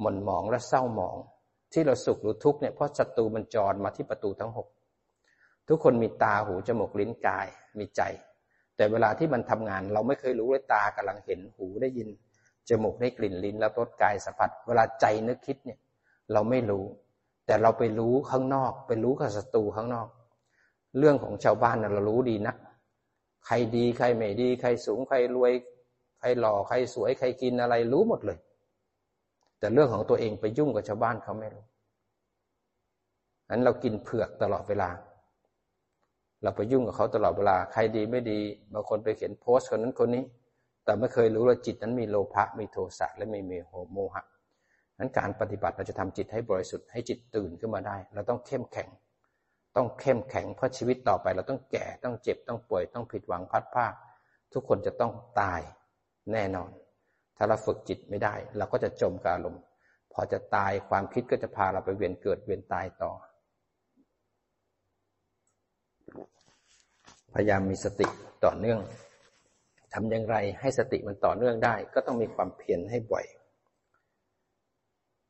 [0.01, 1.17] หม่นหมองและเศร้าหมอง
[1.73, 4.69] ที่เราสุขหรือทุกข์เนี่ยเพราะศัตรูมันจรมาที่ประตูทั้งหก
[5.69, 7.47] ทุกคนมีตาหูจมูกลิ้นกาย
[7.79, 8.03] มีใจ
[8.77, 12.09] แต่เวลาที่มันทำงาน เราไม่เคยรู้เลยตากำลังเห็นหูได้ยิน
[12.69, 15.79] จมูกได้กลิ่นลิ้นแล้วรสกายสัมผัส เวลาใจนึกคิดเนี่ย
[16.33, 16.85] เราไม่รู้
[17.47, 20.09] แต่เราไปรู้ข้างนอก ไปรู้กับศัตรูข้างนอก
[20.99, 22.55] เรื่องของชาวบ้านเรารู้ดีนะ
[23.47, 25.53] ใครดีใครไม่ดี ใครสูงใครรวย
[26.21, 28.39] ใครหล่อใครสวย ใครกินอะไรรู้หมดเลย
[29.59, 31.65] แต่เรื่องของตัวเองไปยุ่งกับชาวบ้านเขาไม่รู้
[33.51, 34.91] นั้นเรากินเผือกตลอดเวลา
[36.43, 38.41] เราไปยุ่งกับเขาตลอดเวลา ใครดีไม่ดี
[38.73, 40.25] บางคนไปเขียนโพสต์คนนั้นคนนี้
[40.85, 43.57] แต่ไม่เคยรู้ว่าจิตนั้นมีโลภะมีโทสะและไม่มี
[43.93, 44.23] โมหะ
[44.99, 48.89] นั้นการปฏิบัติเราจะทำจิตให้บริสุทธิ์ให้จิตตื่นขึ้นมาได้ เราต้องเข้มแข็ง
[49.77, 53.95] ต้องเข้มแข็งเพราะชีวิตต่อไป เราต้องแก่ต้องเจ็บต้องป่วย ต้องผิดหวังพัดภาค
[54.53, 55.61] ทุกคนจะต้องตาย
[56.33, 56.71] แน่นอน
[57.37, 59.63] ถ้าเราฝึกจิตไม่ได้ เราก็จะจมกับอารมณ์
[60.13, 63.13] พอจะตายความคิดก็จะพาเราไปเวียนเกิดเวียนตายต่อ
[67.35, 68.07] พยายามมีสติ
[68.45, 68.81] ต่อเนื่อง
[69.93, 73.27] ทำอย่างไรให้สติมันต่อเนื่องได้ ก็ต้องมีความเพียรให้บ่อย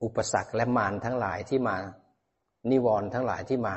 [0.02, 1.76] อุปสรรคและมารทั้งหลายที่มา
[2.70, 3.76] นิวรณ์ทั้งหลายที่มา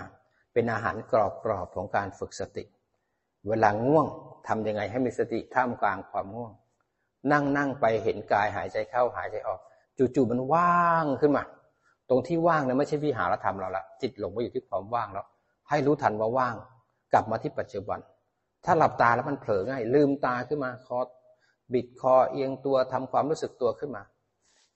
[0.56, 1.14] เป็นอาหารก
[1.50, 2.64] รอบๆของการฝึกสติ
[3.48, 4.08] เวลาง่วง
[4.48, 6.54] ทำยังไงให้มีสติท่ามกลางความง่วง
[7.32, 9.60] นั่งนั่งไปเห็นกายหายใจเข้าหายใจออก
[10.16, 11.44] จู่ๆมันว่างขึ้นมา
[12.10, 15.26] ตรงที่ว่างนะไม่ใช่วิหารธรรมเราละจิตหลงไปอยู่ที่ความว่างแล้ว
[15.70, 16.56] ให้รู้ทันว่าว่าง
[17.14, 18.00] กลับมาที่ปัจจุบัน
[18.66, 21.00] ถ้าหลับตาแล้วมันเผลอง่าย ลืมตาขึ้นมาคอ
[21.74, 24.04] บิดคอเอียงตัวทำความรู้สึกตัวขึ้นมา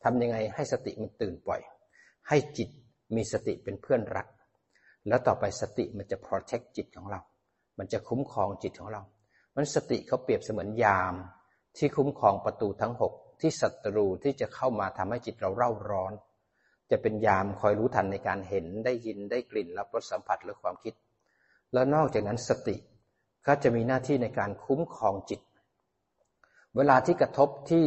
[0.04, 1.62] ทำยังไงให้สติมันตื่นปล่อย
[2.28, 2.70] ให้จิต
[3.16, 4.28] มีสติเป็นเพื่อนรัก
[5.10, 7.22] แล้วต่อไปสติมันจะ protect จิตของเรา
[7.78, 9.02] มันจะคุ้มครองจิตของเรา
[9.56, 11.14] มันสติเขาเปรียบเสมือนยาม
[11.78, 16.14] ที่คุ้มครองประตูทั้งหกที่ศัตรูที่จะเข้ามาทำให้จิตเราเร่าร้อน
[16.92, 20.94] จะเป็นยามคอยรู้ทันในการเห็นได้ยินได้กลิ่นรับรสสัมผัสหรือความคิด
[21.74, 22.76] แล้วนอกจากนั้นสติ
[23.48, 25.42] ก็จะมีหน้าที่ในการคุ้มครองจิต
[26.76, 27.84] เวลาที่กระทบที่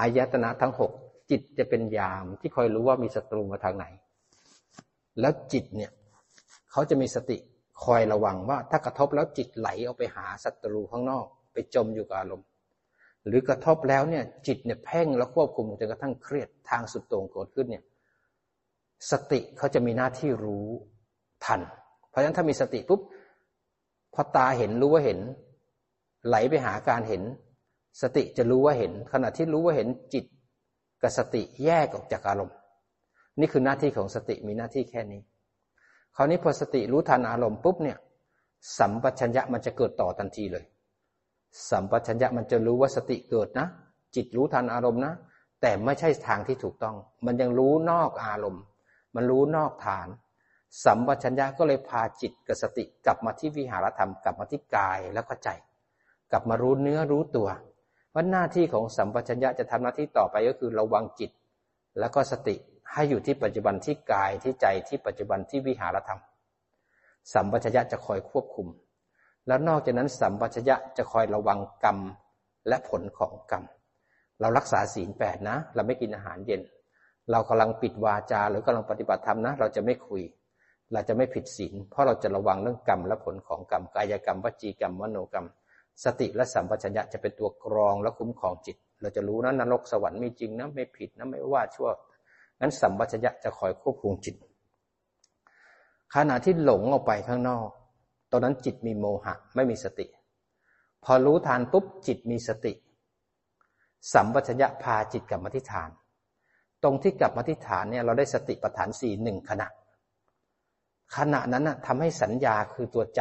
[0.00, 0.92] อายตนะทั้งหก
[1.30, 3.86] จิตจะเป็นยามที่คอยรู้ว่ามีศัตรูมาทางไหน
[5.20, 5.92] แล้วจิตเนี่ย
[6.72, 7.38] เขาจะมีสติ
[7.84, 12.46] คอยระวังว่าถ้ากระทบแล้วจิตไหลออกไปหาศัตรูข้างนอก ไปจมอยู่กับอารมณ์
[13.26, 17.84] หรือกระทบแล้วเนี่ยจิตเนี่ยเพ่งแล้วควบคุมจนกระทั่งเครียดทางสุดโต่งเกิดขึ้นเนี่ย
[19.10, 20.66] สติเขาจะมีหน้าที่รู้
[21.44, 21.60] ทัน
[22.08, 23.00] เพราะฉะนั้นถ้ามีสติปุ๊บ
[24.14, 25.18] พอตาเห็นรู้ว่าเห็น
[26.26, 27.22] ไหลไปหาการเห็น
[28.02, 30.24] สติจะรู้ว่าเห็น ขณะที่รู้ว่าเห็นจิต
[31.02, 32.56] กับสติแยกออกจากอารมณ์
[33.40, 35.20] นี่คือหน้าที่ของสติมีหน้าที่แค่นี้
[36.16, 37.98] คราวนี้พอสติรู้ทันอารมณ์ปุ๊บเนี่ย
[38.78, 40.64] สัมปชัญญะมันจะเกิดต่อทันทีเลย
[41.70, 43.66] สัมปชัญญะมันจะรู้ว่าสติเกิดนะ
[44.14, 45.12] จิตรู้ทันอารมณ์นะ
[45.60, 46.96] แต่ไม่ใช่ทางที่ถูกต้อง
[47.26, 48.62] มันยังรู้นอกอารมณ์
[49.14, 50.08] มันรู้นอกฐาน
[50.84, 55.48] สัมปชัญญะก็เลยพาจิตกับสติกลับมาที่วิหารธรรมกลับมาที่กายแล้วก็ใจ
[56.32, 57.48] กลับมารู้เนื้อรู้ตัว
[58.14, 61.30] ว่าหน้าที่ของสัมปชัญญะจะทำหน้าที่ต่อไปก็คือระวังจิต
[61.98, 62.56] แล้วก็สติ
[62.92, 66.20] ให้อยู่ที่ปัจจุบันที่กายที่ใจที่ปัจจุบันที่วิหารธรรม
[67.32, 68.68] สัมปชัญญะจะคอยควบคุม
[69.46, 71.98] แล้วนอกจากนั้นสัมปชัญญะจะคอยระวังกรรม
[72.68, 73.64] และผลของกรรม
[74.40, 76.60] เรารักษาศีลแปดนะ เราไม่กินอาหารเย็น
[77.30, 80.22] เรากำลังปิดวาจาหรือกำลังปฏิบัติธรรมนะ เราจะไม่คุย
[80.92, 85.46] เราจะไม่ผิดศีล เพราะเราจะระวังเรื่องกรรมและผลของกรรม กายกรรมวจีกรรมมโนกรรม
[86.04, 91.88] สติและสัมปชัญญะจะเป็นตัวกรองและคุ้มครองจิต เราจะรู้นะนรกสวรรค์มีจริงนะไม่ผิดนะไม่ว่าชั่ว
[92.62, 94.34] งั้นสัมปชัญญะจะคอยควบคุมจิต
[96.14, 97.68] ขณะที่หลงออกไปข้างนอก
[98.30, 100.06] ตอนนั้นจิตมีโมหะไม่มีสติ
[101.04, 102.72] พอรู้ทานปุ๊บจิตมีสติ
[104.12, 105.90] สัมปชัญญะพาจิตกลับมาที่ฐาน
[106.82, 109.68] ตรงที่กลับมาที่ฐานเนี่ยเราได้สติปัฏฐานสี่หนึ่งขณะ
[111.16, 113.20] ขณะนั้นนะทำให้สัญญาคือตัวจ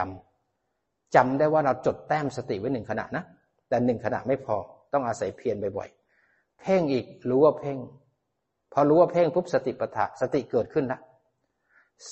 [0.58, 3.24] ำจำได้ว่าเราจดแต้มสติไว้หนึ่งขณะนะ
[3.70, 4.56] แต่หนึ่งขณะไม่พอ
[4.94, 7.78] ต้องอาศัยเพียรบ่อยๆ เพ่งอีกรู้ว่าเพ่ง
[8.74, 11.00] พอรู้ว่าเพ่งปุ๊บสติปัฏฐานสติเกิดขึ้นละ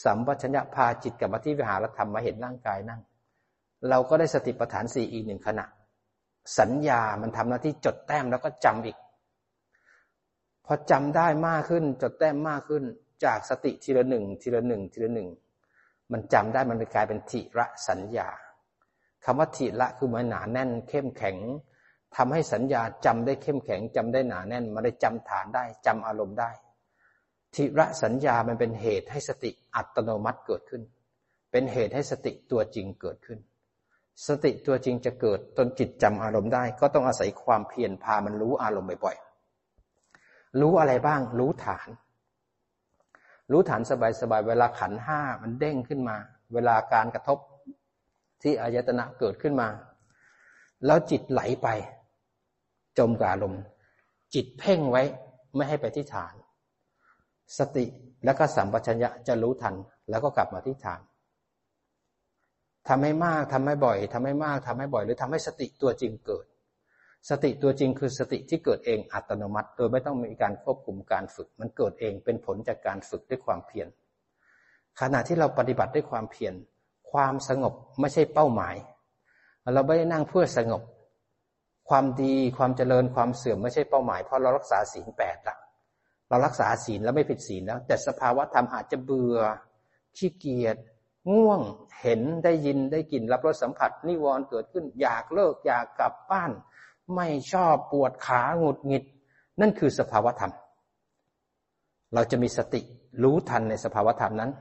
[0.04, 3.02] สัมปชัญญะพาจิตกลับมาที่วิหารธรรมมาเห็นร่างกายนั่ง
[3.90, 5.66] เราก็ได้สติปัฏฐานสี่อีกหนึ่งขณะ
[6.60, 8.98] สัญญามันทำหน้าที่จดแต้มแล้วก็จำอีก
[10.66, 12.84] พอจำได้มากขึ้น จดแต้มมากขึ้น
[13.26, 15.30] จากสติทีละหนึ่งทีละหนึ่งทีละหนึ่ง
[16.12, 18.30] มันจำได้มันกลายเป็นทิระสัญญา
[19.26, 21.38] คำว่าทิระคือมันหนาแน่นเข้มแข็ง
[22.16, 26.52] ทำให้สัญญาจำได้เข้มแข็งจำได้หนาแน่นมาได้จำฐานได้จำอารมณ์ได้
[27.56, 30.82] ทิระสัญญามันเป็นเหตุให้สติอัตโนมัติเกิดขึ้น
[31.52, 33.40] เป็นเหตุให้สติตัวจริงเกิดขึ้น
[34.28, 41.88] สติตัวจริงจะเกิดจนจิตจำอารมณ์ได้ ก็ต้องอาศัยความเพียรพามันรู้อารมณ์บ่อยๆรู้อะไรบ้าง รู้ฐาน
[43.52, 46.18] รู้ฐานสบายๆเวลาขันห้ามันเด้งขึ้นมา
[46.54, 47.40] เวลาการกระทบ
[48.42, 49.68] ที่อายตนะเกิดขึ้นมา
[50.86, 51.68] แล้วจิตไหลไป
[52.98, 53.62] จมกับอารมณ์
[54.34, 55.04] จิตเพ่งไว้
[55.56, 56.34] ไม่ให้ไปที่ฐาน
[57.58, 57.86] สติ
[58.26, 59.76] แล้วก็สัมปชัญญะจะรู้ทัน
[60.10, 61.02] แล้วก็กลับมาที่ฐาน
[62.88, 66.46] ทำให้มากทำให้บ่อยทำให้มากทำให้บ่อย หรือทำให้สติตัวจริงเกิด
[67.30, 73.88] สติตัวจริงคือสติที่เกิดเองอัตโนมัติ โดยไม่ต้องมีการควบคุมการฝึก มันเกิดเองเป็นผลจากการฝึกด้วยความเพียร
[75.00, 76.54] ขณะที่เราปฏิบัติด้วยความเพียร
[77.12, 78.76] ความสงบไม่ใช่เป้าหมาย
[79.74, 80.82] เราไม่ได้นั่งเพื่อสงบ
[81.90, 85.58] ความดีความเจริญความเสื่อมไม่ใช่เป้าหมายเพราะเรารักษาศีลแปดละ
[86.30, 89.38] เรารักษาศีลแล้วไม่ผิดศีลแล้วแต่สภาวะธรรมอาจจะเบื่อ
[90.18, 90.78] ขี้เกียจ
[91.32, 91.62] ง่วง
[92.02, 96.52] เห็นได้ยินได้กลิ่นรับรสสัมผัส นิวรณ์เกิดขึ้น อยากเลิกอยากกลับบ้าน
[97.16, 99.04] ไม่ชอบปวดขาหงุดหงิด
[99.62, 100.54] นั่นคือสภาวธรรม
[102.14, 102.82] เราจะมีสติ
[103.24, 104.52] รู้ทันในสภาวธรรมนั้น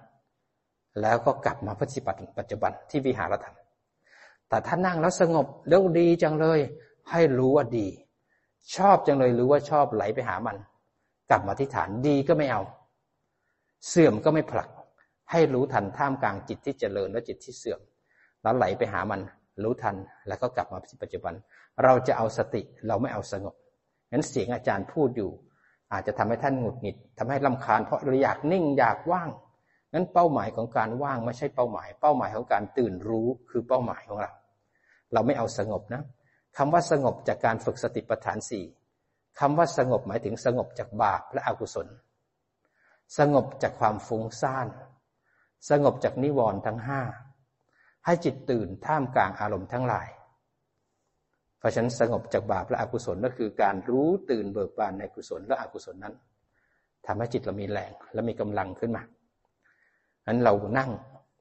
[1.01, 3.57] แล้วก็กลับมาปฏิบัติปัจจุบันที่วิหารธรรม
[4.49, 6.61] แต่ถ้านั่งแล้วสงบแล้วดีจังเลย
[7.11, 7.88] ให้รู้ว่าดี
[8.77, 10.57] ชอบจังเลยรู้ว่าชอบไหลไปหามัน
[11.31, 12.62] กลับมาที่ฐานดีก็ไม่เอา
[13.88, 14.68] เสื่อมก็ไม่ผลัก
[15.31, 17.81] ให้รู้ทันท่ามกลางจิตที่เจริญและจิตที่เสื่อม
[18.42, 19.21] แล้วไหลไปหามัน
[19.62, 19.97] รู้ทัน
[20.29, 21.35] แล้วก็กลับมาที่ปัจจุบัน
[21.85, 23.55] เราจะเอาสติเราไม่เอาสงบ
[24.11, 25.31] งั้นเสียงอาจารย์พูดอยู่
[25.92, 29.29] อาจจะทำให้ท่านหงุดหงิดทำให้ลาคาญเพราะเราอยากนิ่งอยากว่าง
[29.92, 34.33] งั้นเป้าหมายของการว่างไม่ใช่เป้าหมาย เป้าหมายของการตื่นรู้คือเป้าหมายของเรา
[35.12, 36.03] เราไม่เอาสงบนะ
[36.57, 38.65] คำว่าสงบจากการฝึกสติปัฏฐานสี่
[39.41, 41.89] คำว่าสงบหมายถึงสงบจากบาปและอกุศล
[43.19, 44.67] สงบจากความฟุ้งซ่าน
[45.71, 47.01] สงบจากนิวรณ์ทั้งห้า
[48.05, 50.09] ให้จิตตื่นท่ามกลางอารมณ์ทั้งหลาย
[51.59, 56.15] เพราะฉะนั้นสงบจากบาปและอกุศลก็คือการรู้ตื่นเบิกบานในกุศลและอกุศลนั้น
[57.07, 59.03] ทำให้จิตเรามีแรงและมีกำลังขึ้นมา
[60.27, 60.91] นั้นเรานั่ง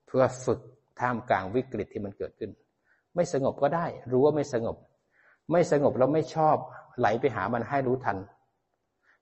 [0.08, 0.60] เพื่อฝึก
[1.00, 2.52] ท่ามกลางวิกฤตที่มันเกิดขึ้น
[3.16, 4.76] ไม่สงบก็ได้ รู้ว่าไม่สงบ
[5.52, 6.58] ไม่สงบแล้วไม่ชอบ
[7.00, 8.18] ไหลไปหามันให้รู้ทัน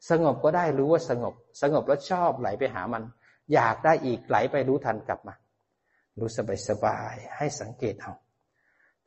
[0.10, 3.04] สงบก็ได้รู้ว่าสงบ สงบแล้วชอบไหลไปหามัน
[3.54, 5.36] อยากได้อีกไหลไปรู้ทันกลับมา
[6.20, 8.14] รู้สบายสบายให้สังเกตเอา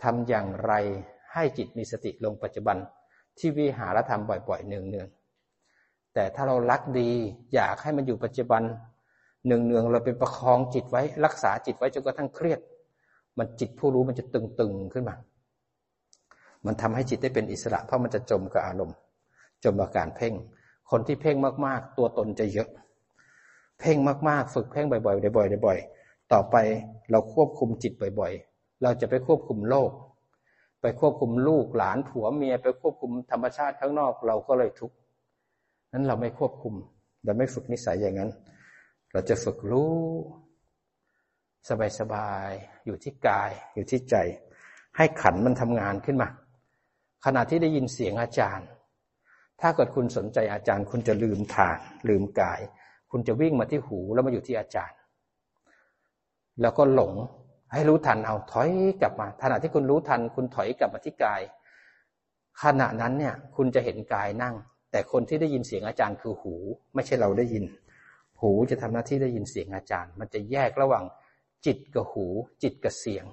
[0.02, 0.72] ทำอย่างไร
[1.32, 2.76] ให้จิตมีสติลงปัจจุบัน
[3.38, 7.10] ที่วิหารธรรมบ่อยๆเนืองๆแต่ถ้าเรารักดี
[7.54, 8.62] อยากให้มันอยู่ปัจจุบัน
[9.46, 12.60] เนืองๆเราไปประคองจิตไว้ รักษาจิตไว้จนกระทั่งเครียด
[13.38, 15.16] มันจิตผู้รู้มันจะตึงๆขึ้นมา
[16.66, 18.96] มันทำให้จิตได้เป็นอิสระ เพราะมันจะจมกับอารมณ์
[19.64, 20.34] จมกับการเพ่ง
[20.90, 22.68] คนที่เพ่งมากๆ ตัวตนจะเยอะ
[23.80, 23.96] เพ่ง
[24.28, 26.56] มากๆ ฝึกเพ่งบ่อยๆบ่อยๆบ่อยๆต่อไป
[27.10, 29.90] เราควบคุมจิตบ่อยๆ เราจะไปควบคุมโลก
[30.80, 34.96] ไปควบคุมลูกหลานผัวเมีย ไปควบคุมธรรมชาติข้างนอกเราก็เลยทุกข์
[35.92, 36.74] นั้นเราไม่ควบคุม
[37.24, 38.30] เราไม่ฝึกนิสัยอย่างนั้น
[39.12, 39.94] เราจะฝึกรู้
[42.00, 44.16] สบายๆ อยู่ที่กาย อยู่ที่ใจ
[44.96, 46.28] ให้ขันมันทำงานขึ้นมา
[47.24, 48.68] ขณะที่ได้ยินเสียงอาจารย์
[49.60, 51.78] ถ้าเกิดคุณสนใจอาจารย์ คุณจะลืมฐาน
[52.08, 52.60] ลืมกาย
[53.10, 54.98] คุณจะวิ่งมาที่หูแล้วมาอยู่ที่อาจารย์
[56.60, 57.12] แล้วก็หลง
[57.72, 61.40] ให้รู้ทันเอาถอยกลับมาขณะที่คุณรู้ทัน คุณถอยกลับมาที่กาย
[62.62, 64.54] ขณะนั้นเนี่ย คุณจะเห็นกายนั่ง
[64.90, 66.54] แต่คนที่ได้ยินเสียงอาจารย์คือหู
[66.94, 67.64] ไม่ใช่เราได้ยิน
[68.40, 71.04] หูจะทำหน้าที่ได้ยินเสียงอาจารย์ มันจะแยกระหว่าง
[71.66, 72.26] จิตกับหู
[72.62, 73.24] จิตกับเสียง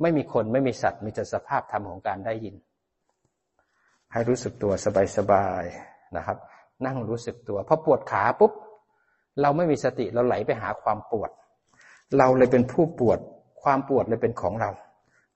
[0.00, 2.54] ไม่มีคนไม่มีสัตว์มีแต่สภาพธรรมของการได้ยิน
[4.12, 4.72] ให้รู้สึกตัว
[5.16, 6.38] สบายๆนะครับ
[6.86, 8.52] นั่งรู้สึกตัวพอปวดขาปุ๊บ
[9.40, 11.30] เราไม่มีสติเราไหลไปหาความปวด
[12.18, 13.18] เราเลยเป็นผู้ปวด
[13.62, 14.70] ความปวดเลยเป็นของเรา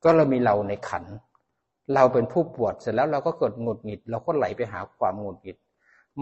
[0.03, 1.05] ก็เรามีเราในขัน
[1.95, 5.57] เราเป็นผู้ปวดเสร็จแล้วเราก็เกิดหงุดหงิด เราก็ไหลไปหาความหงุดหงิด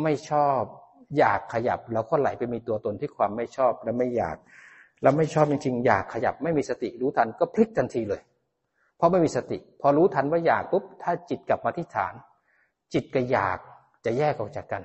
[0.03, 0.61] ไม่ชอบ
[1.19, 4.37] อยากขยับ เราก็ไหลไปมีตัวตนที่ความไม่ชอบและไม่อยาก
[5.03, 8.23] เราไม่ชอบจริงๆ อยากขยับไม่มีสติรู้ทันก็พลิกทันทีเลย
[8.97, 12.15] เพราะไม่มีสติ พอรู้ทันว่าอยากปุ๊บถ้าจิตกลับมาที่ฐาน
[12.93, 13.59] จิตกับอยาก
[14.05, 14.83] จะแยกออกจากกัน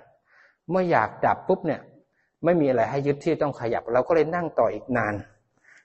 [0.70, 1.82] เมื่ออยากดับปุ๊บเนี่ย
[2.46, 5.14] ไม่มีอะไรให้ยึดที่ต้องขยับ เราก็เลยนั่งต่ออีกนาน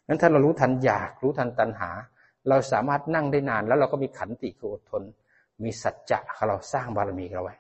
[0.09, 1.91] นั้นถ้าเรารู้ทันอยากรู้ทันตัณหา
[2.49, 5.03] เราสามารถนั่งได้นาน แล้วเราก็มีขันติคืออดทน
[5.65, 7.55] มีสัจจะเราสร้างบารมีเราไว้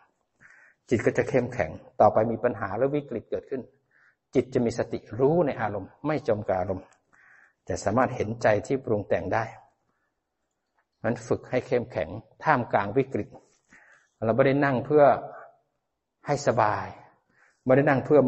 [0.88, 3.62] จิตก็จะเข้มแข็ง ต่อไปมีปัญหาหรือวิกฤตเกิดขึ้น
[4.34, 6.86] จิตจะมีสติรู้ในอารมณ์ ไม่จมกับอารมณ์
[7.68, 9.44] จะสามารถเห็นใจที่ปรุงแต่งได้
[11.04, 12.08] นั้นฝึกให้เข้มแข็ง
[12.44, 13.28] ท่ามกลางวิกฤต
[14.24, 15.04] เราไม่ได้นั่งเพื่อ
[16.26, 16.86] ให้สบาย
[17.64, 18.20] ไม่ได้นั่งเพื่อ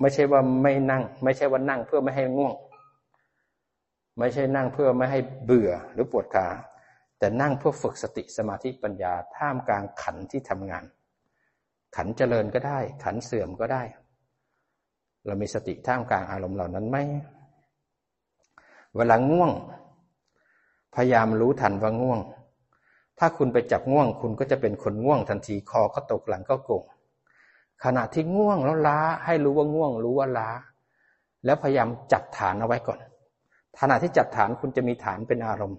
[0.00, 2.54] ไม่ใช่ว่าไม่นั่ง ไม่ใช่ว่านั่งเพื่อไม่ให้ง่วง
[4.18, 6.48] ไม่ใช่นั่งเพื่อไม่ให้เบื่อหรือปวดขา
[7.18, 10.84] แต่นั่งเพื่อฝึกสติสมาธิปัญญาท่ามกลางขันที่ทำงาน
[11.96, 13.82] ขันเจริญก็ได้ ขันเสื่อมก็ได้
[15.26, 16.96] เรามีสติท่ามกลางอารมณ์เหล่านั้นไหม
[18.96, 19.52] เวลาง่วง
[20.94, 22.20] พยายามรู้ทันว่าง่วง
[23.22, 26.84] ถ้าคุณไปจับง่วงคุณก็จะเป็นคนง่วงทันทีคอก็ตกหลังก็โกง
[27.84, 30.48] ขณะที่ง่วงแล้วล้าให้รู้ว่าง่วง รู้ว่าล้า
[31.44, 32.98] แล้วพยายามจับฐานเอาไว้ก่อน
[33.80, 35.78] ขณะที่จับฐานคุณจะมีฐานเป็นอารมณ์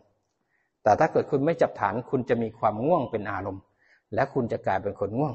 [0.84, 3.64] แต่ถ้าเกิดคุณไม่จับฐานคุณจะมีความง่วงเป็นอารมณ์
[4.14, 5.34] และคุณจะกลายเป็นคนง่วง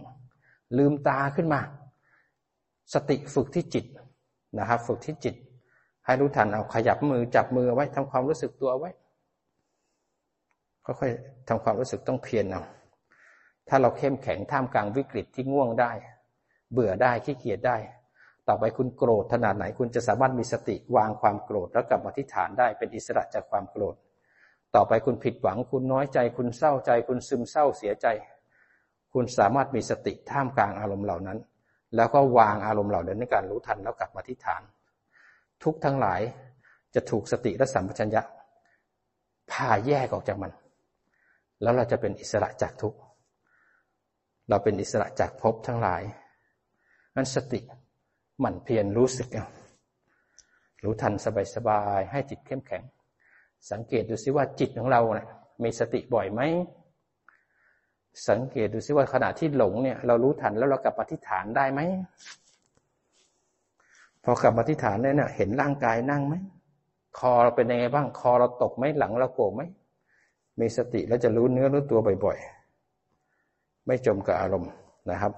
[0.78, 1.60] ลืมตาขึ้นมา
[2.94, 3.84] สติฝึกที่จิต
[4.58, 5.34] นะครับ ฝึกที่จิต
[6.06, 8.90] ให้รู้ทันเอาขยับมือจับมือไว้ทำความรู้สึกตัวไว้
[10.86, 12.62] ค่อยๆทำความรู้สึกต้องเพียรเอา
[13.68, 15.92] ถ้าเราเข้มแข็งท่ามกลางวิกฤตที่ง่วงได้
[16.72, 17.76] เบื่อได้ขี้เกียจได้
[18.48, 23.94] ต่อไปคุณโกรธขนาดไหนคุณจะสามารถมีสติวางความโกรธแล้วกลับมาที่ฐานได้เป็นอิสระจากความโกรธ
[24.74, 28.06] ต่อไปคุณผิดหวัง คุณน้อยใจ คุณเศร้าใจ คุณซึมเศร้าเสียใจ
[29.12, 31.38] คุณสามารถมีสติท่ามกลางอารมณ์เหล่านั้น
[31.96, 34.62] แล้วก็วางอารมณ์เหล่านั้นในการรู้ทันแล้วกลับมาที่ฐาน
[35.64, 36.20] ทุกทั้งหลาย
[36.94, 38.22] จะถูกสติและสัมปชัญญะ
[39.52, 40.52] พาแยกออกจากมัน
[41.62, 42.98] แล้วเราจะเป็นอิสระจากทุกข์
[44.48, 46.02] เราเป็นอิสระจากภพทั้งหลาย
[47.16, 47.60] นั้นสติ
[48.40, 49.46] หมั่นเพียรรู้สึกเอา
[50.84, 51.14] รู้ทัน
[51.54, 52.82] สบายๆให้จิตเข้มแข็ง
[53.70, 55.28] สังเกตดูซิว่าจิตของเราเนะี่ย
[55.62, 56.40] มีสติบ่อยไหม
[58.28, 61.80] สังเกตดูซิว่าขณะที่หลงเนี่ย เรารู้ทันแล้วเรากลับมาที่ฐานได้ไหม
[64.24, 66.34] พอกลับมาที่ฐานเนี่ยเห็นร่างกายนั่งไหม
[67.18, 69.62] คอเราเป็นยังไงบ้าง คอเราตกไหมหลังเราโกงไหม
[70.60, 74.72] มีสติแล้วจะรู้เนื้อรู้ตัวบ่อยๆ ไม่จมกับอารมณ์
[75.10, 75.32] นะครับ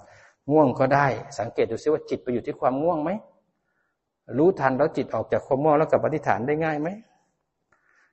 [0.51, 1.05] ง่วงก็ได้
[1.39, 3.09] สังเกตดูซิว่าจิตไปอยู่ที่ความง่วงไหม
[4.37, 6.87] รู้ทันแล้วจิตออกจากความง่วงแล้วกลับปฏิฐานได้ง่ายไหม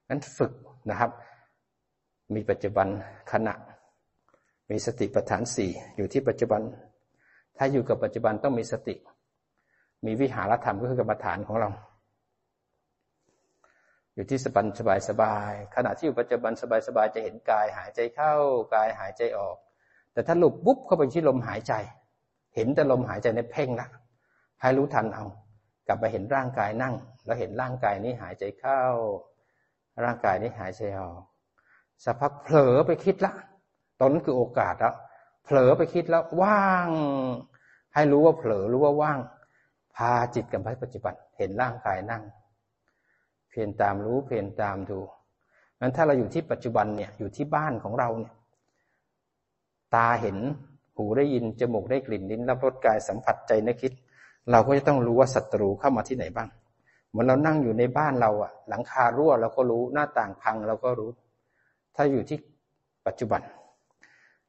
[0.09, 0.53] นั้นฝึก
[0.91, 1.11] นะครับ
[2.35, 2.87] มีปัจจุบัน
[3.33, 3.55] ขณะ
[4.71, 6.61] มีสติปัฏฐานสี่อยู่ที่ปัจจุบัน
[7.57, 8.95] ถ้าอยู่กับปัจจุบันต้องมีสติ
[10.07, 11.71] มีวิหารธรรมก็คือกรรมฐานของเรา
[14.17, 18.35] อยู่ที่สบันสบายสบาย ขณะที่อยู่ปัจจุบันสบายสบายจะเห็นกายหายใจเข้า
[18.75, 19.57] กายหายใจออก
[20.13, 21.75] แต่ถ้าหลุบปุ๊บเข้าไปที่ลมหายใจ
[22.55, 23.89] เห็นแต่ลมหายใจในเพ่งละ
[24.61, 25.25] ให้รู้ทันเอา
[25.87, 26.95] กลับไปเห็นร่างกายนั่ง
[27.27, 28.83] แล้วเห็นร่างกายนี้หายใจเข้า
[30.05, 31.21] ร่างกายนี้หายใจออก
[32.05, 33.33] สักพักเผลอไปคิดละ
[34.01, 34.95] ตอนนั้นคือโอกาสแล้ว
[35.45, 36.89] เผลอไปคิดแล้วว่าง
[37.95, 39.19] ให้รู้ว่าเผลอรู้ว่าว่าง
[39.97, 42.23] พาจิตกับปัจจุบัน เห็นร่างกายนั่ง
[43.57, 44.99] พียรตามรู้เพียรตามดู
[45.81, 48.33] งั้นถ้าเราอยู่ที่ปัจจุบันเนี่ยอยู่ที่บ้านของเราเนี่ย
[49.95, 50.37] ตาเห็น
[50.97, 53.93] หูได้ยินจมูกได้กลิ่นลิ้นรับรสกายสัมผัสใจนึกคิด
[54.51, 56.49] เราก็จะต้องรู้ว่าศัตรูเข้ามาที่ไหนบ้าง
[57.09, 61.11] เหมือนเรานั่งอยู่ในบ้านเราอะหลังคารั่วเราก็รู้หน้าต่างพังเราก็รู้
[61.97, 62.39] ถ้าอยู่ที่
[63.07, 63.41] ปัจจุบัน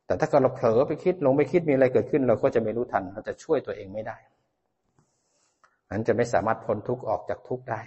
[0.05, 4.17] แต่ถ้าเกิดเราเผลอไปคิดลงไปคิดมีอะไรเกิดขึ้น เราก็จะไม่รู้ทัน เราจะช่วยตัวเองไม่ได้
[5.91, 7.79] นั้นจะไม่สามารถพ้นทุกข์ออกจากทุกข์ได้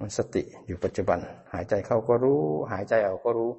[0.00, 1.18] มันสติอยู่ปัจจุบัน
[1.52, 2.40] หายใจเข้าก็รู้
[2.72, 3.50] หายใจออกก็รู้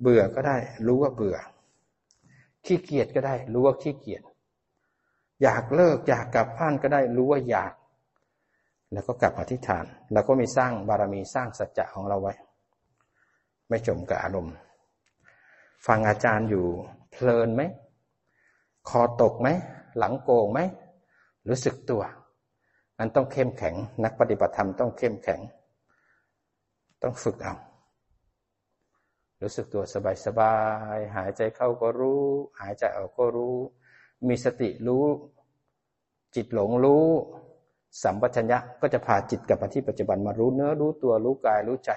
[0.00, 1.36] เบื่อก็ได้ รู้ว่าเบื่อ
[2.64, 4.22] ขี้เกียจก็ได้ รู้ว่าขี้เกียจ
[5.42, 7.72] อยากเลิกอยากกลับบ้านก็ได้ รู้ว่าอยาก
[8.92, 12.34] แล้วก็กลับอธิษฐาน แล้วก็มีสร้างบารมีสร้างสัจจะของเราไว้
[13.68, 14.54] ไม่จมกับอารมณ์
[15.86, 16.64] ฟังอาจารย์อยู่
[17.10, 17.62] เพลินไหม
[18.88, 19.48] คอตกไหม
[19.98, 20.60] หลังโกงไหม
[21.48, 22.02] รู้สึกตัว
[22.98, 25.40] มันต้องเข้มแข็ง นักปฏิบัติธรรมต้องเข้มแข็ง
[27.04, 27.54] ต้องฝึกเอา
[29.42, 29.82] รู้สึกตัว
[30.26, 30.54] สบา
[30.96, 32.22] ยๆหายใจเข้าก็รู้
[32.60, 33.56] หายใจออกก็รู้
[34.28, 35.04] มีสติรู้
[36.34, 37.06] จิตหลงรู้
[38.02, 41.92] สัมปชัญญะก็จะพาจิตกลับมาที่ปัจจุบันมารู้เนื้อรู้ตัวรู้กายรู้ใจ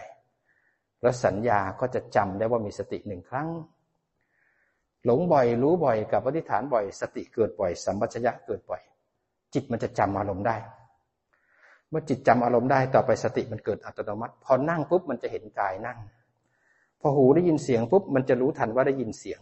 [1.02, 3.48] แล้วสัญญาก็จะจำได้ว่ามีสติหนึ่งครั้ง
[5.06, 8.82] หลงบ่อยรู้บ่อยกับปฏิฐานบ่อย สติเกิดบ่อย สัมปชัญญะเกิดบ่อย
[9.54, 10.56] จิตมันจะจำอารมณ์ได้
[11.90, 15.98] เมื่อจิตจำอารมณ์ได้ต่อไปสติมันเกิดอัตโนมัติ พอนั่งปุ๊บมันจะเห็นกายนั่ง
[17.02, 19.40] พอหูได้ยินเสียงปุ๊บมันจะรู้ทันว่าได้ยินเสียง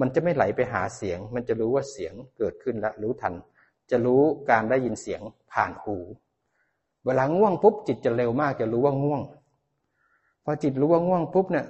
[0.00, 3.34] มันจะไม่ไหลไปหาเสียง มันจะรู้ว่าเสียงเกิดขึ้นแล้วรู้ทัน
[3.90, 5.20] จะรู้การได้ยินเสียง
[5.52, 5.96] ผ่านหู
[7.06, 9.20] เวลาง่วงปุ๊บจิตจะเร็วมากจะรู้ว่าง่วง
[10.44, 11.66] พอจิตรู้ว่าง่วงปุ๊บเนี่ย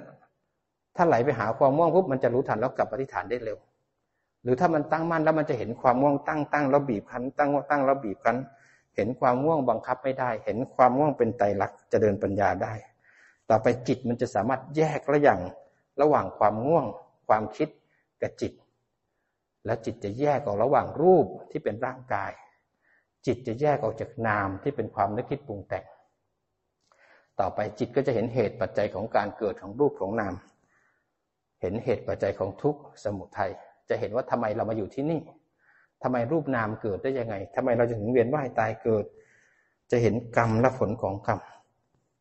[0.95, 3.57] ถ้าไหลไปหาความง่วงปุ๊บมันจะรู้ทันแล้วกลับปฏิฐานได้เร็ว
[4.43, 8.37] หรือถ้ามันตั้งมั่นแล้วมันจะเห็นความง่วงตั้งตั้งแล้วบีบคั้นตั้งตั้งแล้วบีบคั้น
[8.95, 12.73] เห็นความง่วงบังคับไม่ได้ เห็นความง่วงเป็นไตรลักษณ์จะเดินปัญญาได้
[13.49, 15.39] ต่อไปจิตมันจะสามารถแยกระอย่าง
[16.01, 16.85] ระหว่างความง่วง
[17.27, 17.69] ความคิด
[18.21, 18.53] กับจิต
[19.65, 22.31] และจิตจะแยกออกระหว่างรูปที่เป็นร่างกาย
[23.25, 25.85] จิตจะแยกออกจากนามที่เป็นความนึกคิดปรุงแต่ง
[27.39, 30.33] ต่อไปจิตก็จะเห็นเหตุปัจจัยของการเกิดของรูปของนาม
[31.61, 33.51] เห็นเหตุปัจจัยของทุกข์สมุทัย
[33.89, 35.19] จะเห็นว่าทำไมเรามาอยู่ที่นี่
[36.03, 39.05] ทำไมรูปนามเกิดได้ยังไงทำไมเราจะถึงเวียนว่ายตายเกิด
[39.91, 41.39] จะเห็นกรรมและผลของกรรม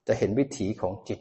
[0.09, 1.21] จะเห็นวิถีของจิต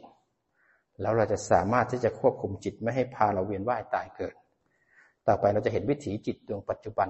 [1.00, 4.34] แล้วเราจะสามารถที่จะควบคุมจิตไม่ให้พาเราเวียนว่ายตายเกิด
[5.26, 7.08] ต่อไปเราจะเห็นวิถีจิตดวงปัจจุบัน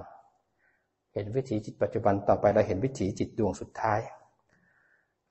[1.13, 3.99] เห็นวิถีจิตปัจจุบัน ต่อไปเราเห็นวิถีจิตดวงสุดท้าย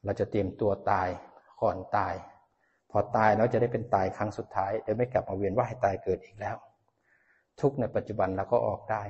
[0.04, 1.08] เราจะเตรียมตัวตาย
[1.62, 2.14] ก่อนตาย
[2.90, 6.56] พอตายแล้วจะได้เป็นตายครั้งสุดท้ายจะไม่กลับมาเวียนว่ายตายเกิดอีกแล้ว
[7.60, 9.02] ทุกในปัจจุบันเราก็ออกได้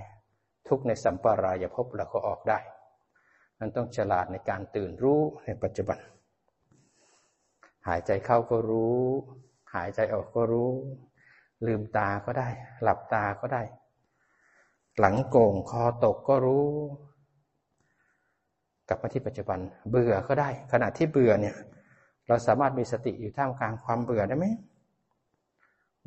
[0.72, 2.58] ทุกในสัมปรายภพเราก็ออกได้
[3.60, 5.98] มันต้องฉลาดในการตื่นรู้ในปัจจุบัน
[7.88, 9.00] หายใจเข้าก็รู้
[9.74, 10.70] หายใจออกก็รู้
[11.66, 12.48] ลืมตาก็ได้
[12.82, 13.62] หลับตาก็ได้
[14.98, 16.66] หลังโก่งคอตกก็รู้
[18.88, 19.58] กลับมาที่ปัจจุบัน
[19.90, 21.56] เบื่อก็ได้ ขณะที่เบื่อเนี่ย
[22.28, 24.46] เราสามารถมีสติอยู่ท่ามกลางความเบื่อได้ไหม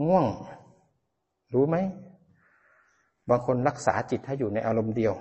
[0.05, 0.25] ง่วง
[1.53, 1.77] รู้ไหม
[3.29, 5.13] บางคนรักษาจิตให้อยู่ในอารมณ์เดียว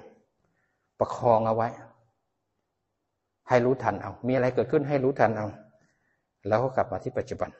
[0.99, 1.69] ประคองเอาไว้
[3.49, 5.47] ให้รู้ทันเอา มีอะไรเกิดขึ้นให้รู้ทันเอา
[6.49, 7.51] แล้วก็กลับมาที่ปัจจุบัน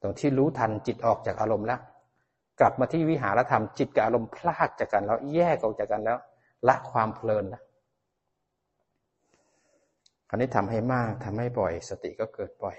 [0.00, 1.80] ตรงที่รู้ทันจิตออกจากอารมณ์แล้ว
[2.60, 6.18] กลับมาที่วิหารธรรมจิตกับอารมณ์พลากจากกันแล้วแยกออกจากกันแล้ว
[6.68, 7.62] ละความเพลินแล้ว
[10.28, 12.76] คราวนี้ทำให้มากทำให้บ่อย สติก็เกิดบ่อย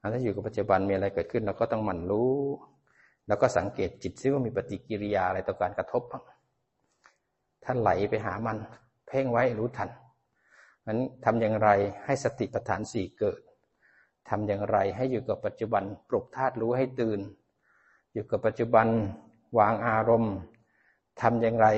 [0.00, 2.32] ถ้าอยู่กับปัจจุบันมีอะไรเกิดขึ้นเราก็ต้องหมั่นรู้
[3.28, 6.24] แล้วก็สังเกตจิตซิว่ามีปฏิกิริยาอะไรต่อการกระทบบ้าง
[7.64, 8.58] ถ้าไหลไปหามัน
[9.06, 9.90] เพ่งไว้รู้ทัน
[10.86, 11.68] นั้นทำอย่างไร
[12.04, 13.40] ให้สติปัฏฐานสี่เกิด
[14.28, 17.20] ทำอย่างไรให้อยู่กับปัจจุบันปลุกธาตุรู้ให้ตื่น
[18.12, 18.86] อยู่กับปัจจุบัน
[19.58, 20.34] วางอารมณ์
[21.20, 21.68] ทำอย่างไร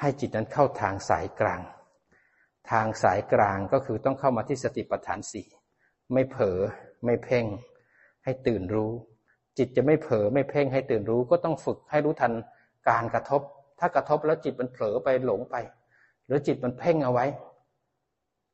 [0.00, 1.60] ให้จิตนั้นเข้าทางสายกลาง
[2.70, 5.46] ทางสายกลางก็คือต้องเข้ามาที่สติปัฏฐานสี่
[6.12, 6.58] ไม่เผลอ
[7.04, 7.44] ไม่เพ่ง
[8.24, 8.92] ให้ตื่นรู้
[9.58, 12.32] จิตจะไม่เผลอไม่เพ่งให้ตื่นรู้ก็ต้องฝึกให้รู้ทัน
[12.88, 13.42] การกระทบ
[13.78, 15.56] ถ้ากระทบแล้วจิตมันเผลอไปหลงไป
[16.26, 17.26] หรือจิตมันเพ่งเอาไว้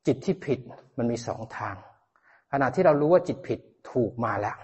[0.07, 0.59] จิตที่ผิด
[0.97, 1.75] มันมีสองทาง
[2.51, 3.59] ขณะที่เรารู้ว่าจิตผิด
[3.91, 4.57] ถูกมาแล้ว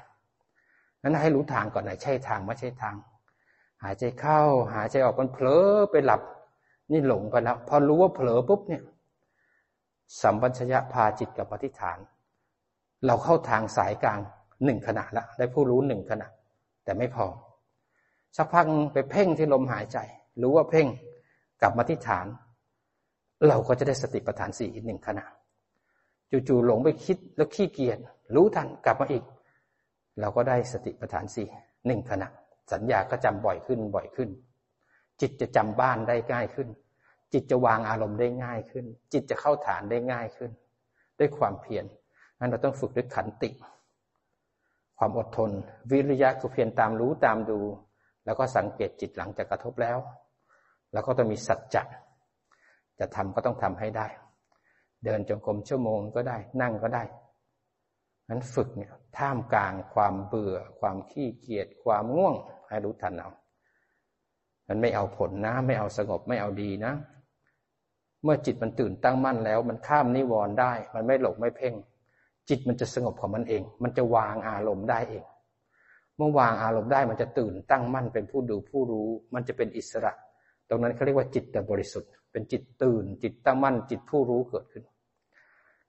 [1.01, 2.95] นั้นให้รู้ทางก่อนไหนใช่ทางไม่ใช่ทาง
[3.83, 4.41] หายใจเข้า
[4.73, 6.21] หายใจออกมันเผลอไปหลับ
[6.91, 8.83] นี่หลงไปแล้วพอรู้ว่าเผลอปุ๊บเนี่ย
[10.21, 11.97] สัมปัญญะพาจิตกับปฏิฐาน
[13.05, 14.19] เราเข้าทางสายกลาง
[14.65, 16.27] หนึ่งขณะละได้ผู้รู้หนึ่งขณะ
[16.83, 17.25] แต่ไม่พอ
[18.37, 19.97] สักพักไปเพ่งที่ลมหายใจ
[20.41, 20.87] รู้ว่าเพ่ง
[21.61, 22.27] กลับมาที่ฐาน
[23.47, 25.25] เราก็จะได้สติปัฏฐานสี่อีกหนึ่งขณะ
[26.31, 27.99] จู่ๆหลงไปคิดแล้วขี้เกียจ
[28.35, 29.23] รู้ทันกลับมาอีก
[30.19, 31.47] เราก็ได้สติปัฏฐานสี่
[31.87, 32.27] หนึ่งขณะ
[32.71, 34.29] สัญญาก็จำบ่อยขึ้นบ่อยขึ้น
[35.21, 36.67] จิตจะจำบ้านได้ง่ายขึ้น
[37.33, 40.51] จิตจะวางอารมณ์ได้ง่ายขึ้น จิตจะเข้าฐานได้ง่ายขึ้น
[41.19, 41.85] ด้วยความเพียร
[42.39, 43.49] นั้นเราต้องฝึกด้วยขันติ
[44.97, 45.51] ความอดทน
[45.91, 47.59] วิริยะคือเพียรตามรู้ตามดู
[48.25, 49.97] แล้วก็สังเกตจิตหลังจากกระทบแล้ว
[50.93, 51.83] แล้วก็ต้องมีสัจจะ
[52.99, 54.07] จะทำก็ต้องทำให้ได้
[55.05, 57.03] เดินจงกรมชั่วโมงก็ได้นั่งก็ได้
[58.29, 62.35] นั้นฝึกเนี่ยท่ามกลางความเบื่อ ความขี้เกียจความง่วง
[62.69, 63.29] ให้รู้ทันเอา
[64.67, 66.93] มันไม่เอาผลนะ ไม่เอาสงบไม่เอาดีนะ
[68.23, 71.73] เมื่อจิตมันตื่นตั้งมั่นแล้ว มันข้ามนิวรณ์ได้ มันไม่หลงไม่เพ่ง
[72.49, 75.23] จิตมันจะสงบของมันเอง มันจะวางอารมณ์ได้เอง
[76.17, 80.11] เมื่อวางอารมณ์ได้มันจะตื่นตั้งมั่นเป็นผู้ดูผู้รู้ มันจะเป็นอิสระ
[80.69, 84.83] ตรงนั้นเขาเรียกว่าจิตบริสุทธิ์ เป็นจิตตื่น จิตตั้งมั่น จิตผู้รู้เกิดขึ้น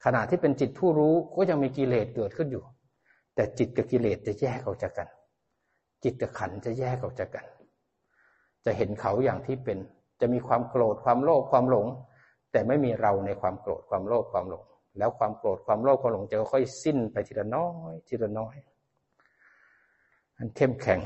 [0.04, 2.64] ขณะที่เป็นจิตผู้รู้ก็ยังมีกิเลสเกิดขึ้นอยู่
[3.34, 5.09] แต่จิตกับกิเลสจะแยกออกจากกัน
[6.04, 7.46] จิตกับขันจะแยกออกจากกัน
[8.64, 9.78] จะเห็นเขาอย่างที่เป็น
[10.20, 11.86] จะมีความโกรธความโลภความหลง
[12.52, 14.64] แต่ไม่มีเราในความโกรธความโลภความหลง
[14.99, 18.57] แล้วความโกรธความโลภความหลงจะค่อยสิ้นไปทีละน้อย ทีละน้อย
[20.36, 21.01] อันเข้มแข็ง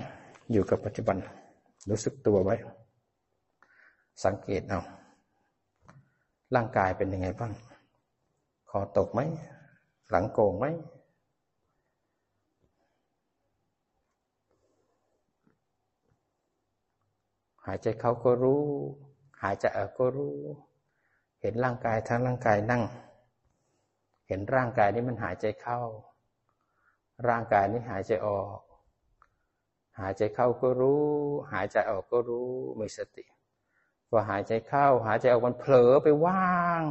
[0.52, 1.16] อยู่กับปัจจุบัน
[1.90, 2.56] รู้สึกตัวไว้
[4.24, 4.80] สังเกตเอา
[6.54, 7.52] ร่างกายเป็นยังไงบ้าง
[8.70, 9.20] คอตกไหม
[10.10, 10.66] หลังโกงไหม
[17.66, 18.62] หายใจเขาก็รู้
[19.42, 20.36] หายใจออกก็รู้
[21.40, 22.82] เห็นร่างกายทั้งร่างกายนั่ง
[24.32, 25.80] ห็นร่างกายนี้มันหายใจเข้า
[27.28, 28.58] ร่างกายนี้หายใจออก
[30.00, 31.04] หายใจเข้าก็รู้
[31.52, 32.48] หายใจออกก็รู้
[32.80, 33.24] มีสติ
[34.08, 36.82] พอหายใจเข้า หายใจออกมันเผลอไปว่าง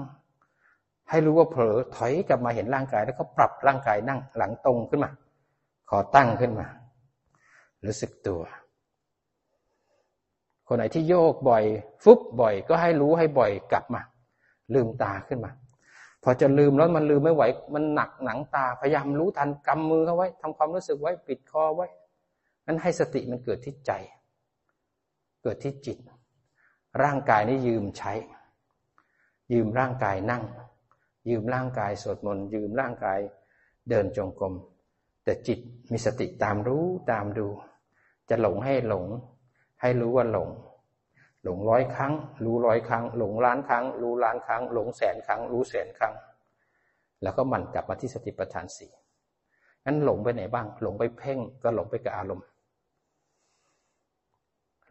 [1.09, 5.11] ให้รู้ว่าเผลอถอยกลับมาเห็นร่างกายแล้วก็ปรับร่างกายนั่งหลังตรงขึ้นมา
[5.89, 6.67] ขอตั้งขึ้นมา
[7.85, 8.41] รู้สึกตัว
[10.67, 11.63] คนไหนที่โยกบ่อย
[12.03, 14.01] ฟุบบ่อย ก็ให้รู้ให้บ่อยกลับมา
[14.73, 15.51] ลืมตาขึ้นมา
[16.23, 17.43] พอจะลืมแล้วมันลืมไม่ไหว
[17.73, 21.87] มันหนักหนังตาพยายามรู้ทันกำมือเขาไว้ทำความรู้สึกไว้ปิดคอไว้
[22.65, 23.91] นั้นให้สติมันเกิดที่ใจ
[25.43, 25.97] เกิดที่จิต
[27.03, 28.13] ร่างกายนี้ยืมใช้
[29.53, 30.43] ยืมร่างกายนั่ง
[31.29, 33.19] ยืมร่างกายสวดมนต์ยืมร่างกาย
[33.89, 34.53] เดินจงกรม
[35.23, 35.59] แต่จิต
[35.91, 37.47] มีสติตามรู้ตามดู
[38.29, 39.05] จะหลงให้หลง
[39.81, 40.49] ให้รู้ว่าหลง
[41.43, 42.13] หลงร้อยครั้ง
[42.45, 46.13] รู้ร้อยครั้ง หลงล้านครั้ง รู้ล้านครั้ง หลงแสนครั้ง รู้แสนครั้ง
[47.23, 48.91] แล้วก็มันกลับมาที่สติปัฏฐานสี่
[49.85, 52.45] งั้นหลงไปไหนบ้าง หลงไปเพ่งก็หลงไปกับอารมณ์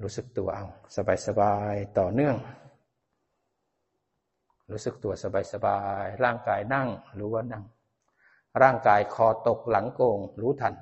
[0.02, 0.66] รู้สึกตัวเอา
[1.26, 2.36] สบายๆต่อเนื่อง
[4.70, 5.12] รู้สึกตัว
[5.52, 6.88] สบายๆร่างกายนั่ง
[7.18, 7.64] รู้ว่านั่ง
[8.62, 10.74] ร่างกายคอตกหลังโกงรู้ทัน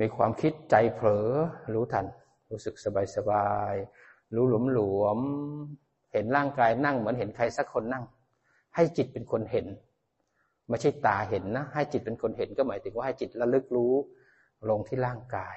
[0.00, 1.28] มีความคิดใจเผลอ
[1.74, 2.06] รู้ทัน
[2.50, 2.74] รู้สึก
[3.16, 5.18] สบายๆรู้หลวมหลวม
[6.12, 8.04] เห็นร่างกายนั่งเหมือนเห็นใครสักคนนั่ง
[8.74, 9.66] ให้จิตเป็นคนเห็น
[10.68, 13.92] ไม่ใช่ตาเห็นนะ ให้จิตเป็นคนเห็นก็หมายถึงว่าให้จิตระลึกรู้
[14.70, 15.56] ลงที่ร่างกาย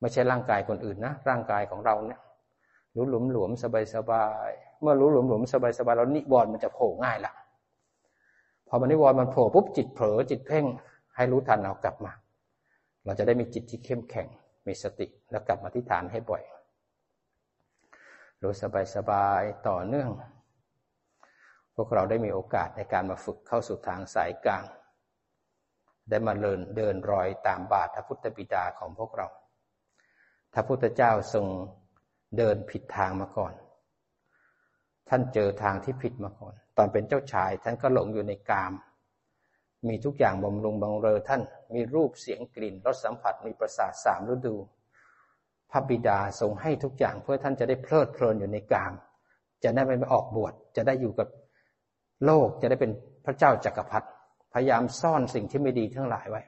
[0.00, 2.20] ไม่ใช่ร่างกายคนอื่นนะ ร่างกายของเราเนี่ย
[2.96, 4.50] รู้หลวมหลวมสบายสบาย
[4.80, 7.32] เมื่อรู้หลวมหลวมสบายสบายแล้วนิวรณ์มันจะโผล่ง่ายละ
[8.68, 10.64] พอมันนิวรณ์มันโผล่ปุ๊บจิตเผลอจิตเพ่ง
[11.16, 12.12] ให้รู้ทันเอากลับมา
[13.04, 14.28] เราจะได้มีจิตที่เข้มแข็ง
[14.66, 16.42] มีสติแล้วกลับมาที่ฐานให้บ่อย
[18.42, 20.10] รู้สบายสบายต่อเนื่อง
[21.74, 24.64] พวกเราได้มีโอกาสในการมาฝึกเข้าสู่ทางสายกลาง
[26.10, 29.26] ได้มาเดินเดินรอยตามบาทพระพุทธบิดาของพวกเรา
[30.54, 31.46] พระพุทธเจ้าทรง
[32.36, 33.54] เดินผิดทางมาก่อน
[35.08, 38.72] ท่านเจอทางที่ผิดมาก่อน ตอนเป็นเจ้าชายท่านก็หลงอยู่ในกาม
[39.88, 41.42] มีทุกอย่างบำรุงบังเรอท่าน
[41.74, 44.56] มีรูปเสียงกลิ่นรสสัมผัสมีประสาทสามฤดู
[45.70, 48.92] พระบิดาทรงให้ทุกอย่างเพื่อท่านจะได้เพลิดเพลินอยู่ในกาม
[49.64, 51.28] จะได้ไม่ออกบวชจะได้อยู่กับ
[52.24, 52.92] โลกจะได้เป็น
[53.24, 54.08] พระเจ้าจากักรพรรดิ
[54.52, 56.42] พยายามซ่อนสิ่งที่ไม่ดีทั้งหลายไว้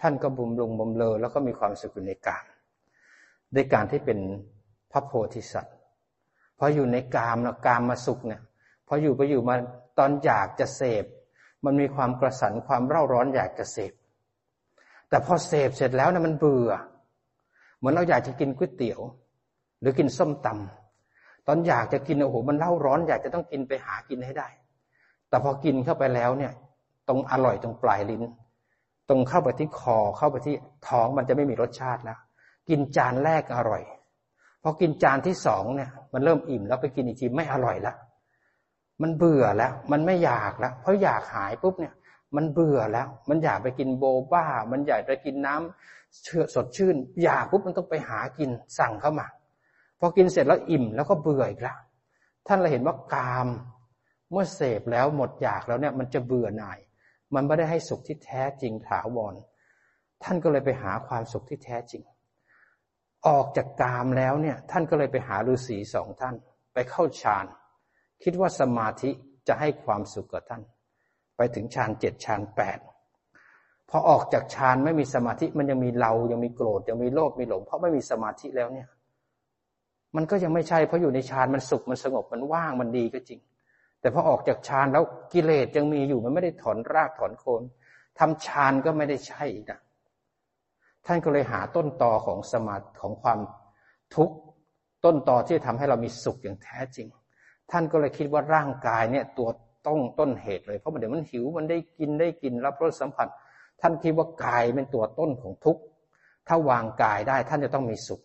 [0.00, 2.44] ท่านก็บุมลงบุมเลอแล้วก็มีความสุขอยู่ในกาม
[3.54, 4.18] ด้วยการที่เป็น
[4.92, 5.76] พระโพธิสัตว์
[6.58, 8.40] พออยู่ในกามแล้วกามมาสุขเนี่ย
[8.86, 9.54] พออยู่ไปอยู่มา
[9.98, 11.04] ตอนอยากจะเสพ
[11.64, 13.92] มันมีความกระสันความเร่าร้อนอยากจะเสพ
[15.08, 16.70] แต่พอเสพเสร็จแล้วนี่ยมันเบื่อ
[17.78, 19.00] เหมือนเราอยากจะกินก๋วยเตี๋ยว
[19.80, 24.48] หรือกินส้มตำตอนอยากจะกินโอ้โหมันเล่าร้อน อยากจะต้องกินไปหากินให้ได้
[25.28, 26.52] แต่พอกินเข้าไปแล้วเนี่ย
[27.08, 28.22] ตรงอร่อยตรงปลายลิ้น
[29.08, 30.54] ตรงเข้าไปที่คอเข้าไปที่
[30.88, 32.18] ท้องมันจะไม่มีรสชาติแล้ว
[32.68, 33.82] กินจานแรกอร่อย
[34.62, 37.96] พอกินจานที่สองเนี่ย มันเริ่มอิ่มแล้วไปกินอีกทีไม่อร่อยแล้ว
[39.02, 41.94] มันเบื่อแล้ว มันไม่อยากแล้วเพราะอยากหายปุ๊บเนี่ย
[42.36, 49.26] มันเบื่อแล้ว มันอยากไปกินโบบ้า มันอยากไปกินน้ำเชื่อสดชื่น อยากปุ๊บมันต้องไปหากินสั่งเข้ามา
[49.98, 51.78] พอกินเสร็จแล้วอิ่มแล้วก็เบื่ออีกแล้ว
[52.46, 53.48] ท่านเราเห็นว่ากาม
[54.30, 56.78] เมื่อเสพแล้วหมดอยากแล้วเนี่ย มันจะเบื่อหน่าย
[57.34, 59.34] มันไม่ได้ให้สุขที่แท้จริงถาวร
[60.22, 62.02] ท่านก็เลยไปหาความสุขที่แท้จริง
[63.26, 66.34] ออกจากกามแล้วเนี่ย ท่านก็เลยไปหาฤาษีสองท่าน
[66.74, 67.46] ไปเข้าฌาน
[68.22, 69.10] คิดว่าสมาธิ
[69.48, 70.62] จะให้ความสุขกับท่าน
[71.36, 72.78] ไปถึงฌานเจ็ดฌานแปด
[73.90, 78.88] พอออกจากฌานไม่มีสมาธิมันยังมีเรายังมีโกรธยังมีโลภมีหลง เพราะไม่มีสมาธิแล้วเนี่ย
[80.16, 83.40] มันก็ยังไม่ใช่เพราะอยู่ในฌานมันสุขมันสงบมันว่างมันดีก็จริง
[84.00, 87.62] แต่พอออกจากฌานแล้วกิเลสยังมีอยู่มันไม่ได้ถอนรากถอนโคน
[88.18, 89.80] ทำฌานก็ไม่ได้ใช่อีกนะ
[91.06, 93.38] ท่านก็เลยหาต้นตอของสมาธิของความ
[94.14, 94.36] ทุกข์
[95.04, 97.06] ต้นตอที่ทำให้เรามีสุขอย่างแท้จริง
[97.70, 99.48] ท่านก็เลยคิดว่าร่างกายเนี่ยตัว
[99.86, 103.28] ต้องต้นเหตุเลย เพราะมันเดี๋ยวมันหิวมันได้กินได้กินรับรสสัมผัส
[103.80, 105.82] ท่านคิดว่ากายเป็นตัวต้นของทุกข์
[106.48, 108.20] ถ้าวางกายได้ท่านจะต้องมีสุข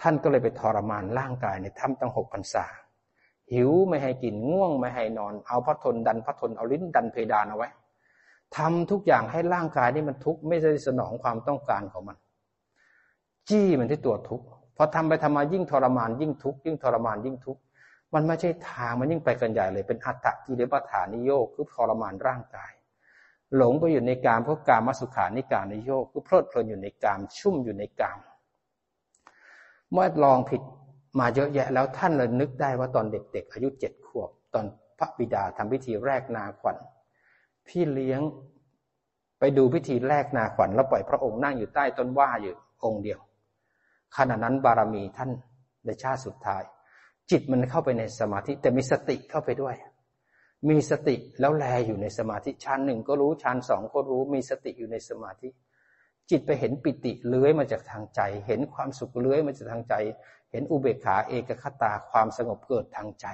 [0.00, 2.64] ท่านก็เลยไปทรมานร่างกายในถ้ำตั้งหกพรรษา
[3.52, 7.68] หิวไม่ให้กินง่วงไม่ให้นอน เอาพัดทนดันพัดทนเอาลิ้นดันเพดานเอาไว้
[8.56, 12.16] ทำทุกอย่างให้ร่างกายนี่มันทุกข์ไม่ได้สนองความต้องการของมัน
[13.48, 14.46] จี้มันที่ตัวทุกข์
[14.76, 17.60] พอทำไปทำมายิ่งทรมานยิ่งทุกข์ยิ่งทรมานยิ่งทุกข์
[18.14, 22.72] มันไม่ใช่ทางมันยิ่งไปกันใหญ่เลย เป็นอัตตะกิเลปฐานิโยคคือทรมานร่างกาย
[23.56, 28.18] หลงไปอยู่ในกามเพราะกามมสุขานิการนิโยคคือเพลิดเพลินอยู่ในกามชุ่มอยู่ในกาม
[29.92, 30.62] เมื่อลองผิด
[31.20, 34.64] มาเยอะแยะแล้วท่านเลยนึกได้ว่าตอนเด็ก ๆ อายุเจ็ดขวบ ตอน
[34.98, 36.76] พระบิดาทำพิธีแรกนาขวัญ
[37.66, 38.20] พี่เลี้ยง
[39.38, 42.54] ไปดูพิธีแรกนาขวัญแล้วปล่อยพระองค์นั่งอยู่ใต้ต้นว่าอยู่
[42.84, 43.20] องค์เดียว
[44.16, 45.30] ขณะนั้นบารมีท่าน
[45.84, 46.62] ในชาติสุดท้าย
[47.30, 49.74] จิตมันเข้าไปในสมาธิ แต่มีสติเข้าไปด้วย
[50.68, 55.48] มีสติแล้วแลอยู่ในสมาธิชั้นหนึ่งก็รู้ชั้นสองก็รู้มีสติอยู่ในสมาธิ
[56.30, 59.94] จิตไปเห็นปิติเลื้อยมาจากทางใจ เห็นความสุขเลื้อยมาจากทางใจ
[60.50, 63.26] เห็นอุเบกขาเอกคตาความสงบเกิดทางใจ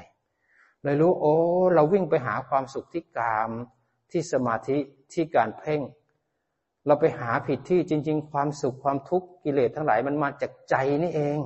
[0.82, 1.34] เลยรู้โอ้
[1.74, 3.50] เราวิ่งไปหาความสุขที่กาม
[4.10, 4.78] ที่สมาธิ
[5.12, 5.80] ที่การเพ่ง
[6.86, 11.38] เราไปหาผิดที่จริง ๆ ความสุขความทุกข์กิเลสทั้งหลายมันมาจากใจนี่เอง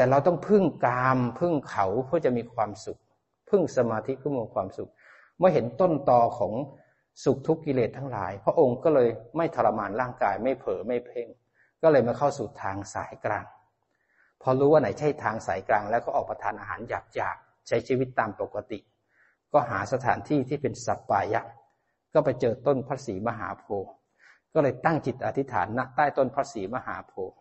[0.00, 3.00] แต่เราต้องพึ่งกามพึ่งเขาเพื่อจะมีความสุข
[3.50, 4.90] พึ่งสมาธิเพื่อมีความสุข
[5.38, 6.52] เมื่อเห็นต้นตอของ
[7.24, 11.28] สุขทุกกิเลสทั้งหลาย พระองค์ก็เลยไม่ทรมานร่างกายไม่เผลอไม่เพ่ง
[11.82, 13.44] ก็เลยมาเข้าสู่ทางสายกลาง
[14.42, 18.78] พอรู้ว่าไหนใช่ทางสายกลาง แล้วก็ออกประทานอาหารหยาบๆใช้ชีวิตตามปกติ
[19.52, 21.42] ก็หาสถานที่ที่เป็นสัปปายะ
[22.14, 23.90] ก็ไปเจอต้นพระศรีมหาโพธิ์
[24.54, 27.39] ก็เลยตั้งจิตอธิษฐานณใต้ต้นพระศรีมหาโพธิ์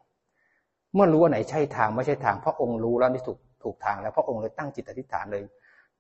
[0.93, 5.43] เมื่อรู้ว่าไหนใช่ทางไม่ใช่ทางพระองค์รู้แล้วนี่ถูกถูกทางแล้วพระองค์เลยตั้งจิตอธิษฐานเลย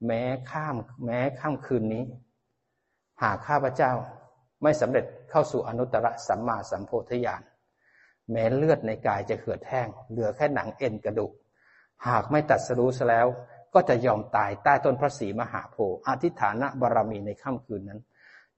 [0.05, 0.21] แม้
[0.51, 0.75] ข้าม
[1.05, 2.03] แม้ข้ามคืนนี้
[3.21, 3.91] หากข้าพเจ้า
[4.63, 7.41] ไม่สำเร็จเข้าสู่อนุตตรสัมมาสัมโพธิญาณ
[8.31, 11.31] แม้เลือดในกายจะเหือดแห้งเหลือแค่หนังเอ็นกระดูก
[12.07, 13.27] หากไม่ตัดสรู้ซะแล้ว
[13.73, 18.01] ก็จะยอมตายใต้ต้นพระศรีมหาโพธิ์อธิฐานะบารมีในค่ำคืนนั้น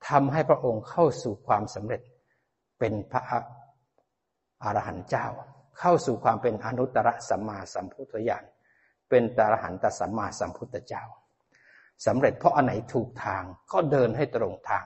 [0.08, 2.02] ทำให้พระองค์เข้าสู่ความสำเร็จ
[2.80, 3.22] เป็นพระ
[4.64, 5.26] อรหันต์เจ้า
[5.80, 8.46] เข้าสู่ความเป็นอนุตตรสัมมาสัมพุทธญาณ
[9.10, 11.04] เป็นตรหันตสัมมาสัมพุทธเจ้า
[12.06, 14.86] สำเร็จเพราะอันไหนถูกทางก็เดินให้ตรงทาง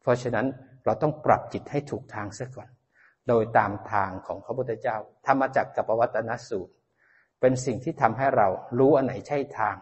[0.00, 0.46] เพราะฉะนั้น
[0.84, 2.70] เราต้องปรับจิตให้ถูกทางเสียก่อน
[3.28, 6.72] โดยตามทางของพระพุทธเจ้าธรรมจักรกับปวัตนสูตร
[7.40, 9.76] เป็นสิ่งที่ทำให้เรารู้อันไหนใช่ทาง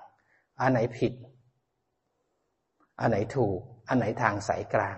[0.60, 1.12] อันไหนผิด
[3.00, 3.58] อันไหนถูก
[3.88, 4.96] อันไหนทางสายกลาง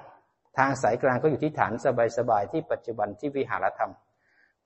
[0.58, 1.72] ทางสายกลางก็อยู่ที่ฐาน
[2.18, 3.92] สบายๆที่ปัจจุบันที่วิหารธรรม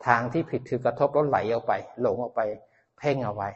[0.07, 2.43] ทางที่ผิดคือกระทบแล้วไหลออกไป หลงออกไป
[2.99, 3.49] เพ่งเอาไว้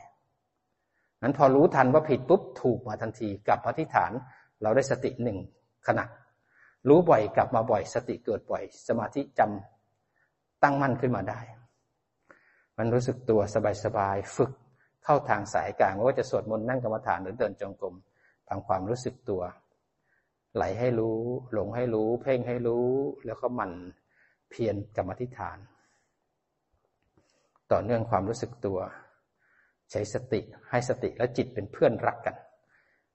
[1.22, 4.12] นั้นพอรู้ทันว่าผิดปุ๊บถูกมาทันทีกลับมาที่ฐาน
[4.62, 5.38] เราได้สติหนึ่ง
[5.86, 6.04] ขณะ
[6.88, 11.40] รู้บ่อยกลับมาบ่อย สติเกิดบ่อย สมาธิจำตั้งมั่นขึ้นมาได้
[12.78, 13.40] มันรู้สึกตัว
[13.84, 14.52] สบายๆฝึก
[15.04, 17.94] เข้าทางสายกลางไม่ว่าจะสวดมนต์นั่งกรรมฐานหรือเดินจงกรม
[18.48, 19.42] ทำความรู้สึกตัว
[20.54, 21.18] ไหลให้รู้
[21.52, 22.86] หลงให้รู้ เพ่งให้รู้
[23.26, 23.70] แล้วก็มัน
[24.50, 25.58] เพียรกรรมฐาน
[27.72, 28.78] ต่อเนื่องความรู้สึกตัว
[29.90, 30.40] ใช้สติ
[30.70, 32.36] ให้สติและจิตเป็นเพื่อนรักกัน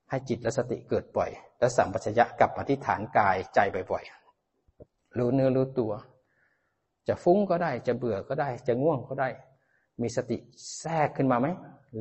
[0.10, 1.30] ให้จิตและสติเกิดบ่อย
[1.60, 3.60] และสัมปชัญญะกลับมาที่ฐานกายใจ
[3.92, 5.92] บ่อยๆรู้เนื้อรู้ตัว
[7.08, 9.30] จะฟุ้งก็ได้จะเบื่อก็ได้ จะง่วงก็ได้
[10.02, 10.38] มีสติ
[10.80, 11.48] แทรกขึ้นมาไหม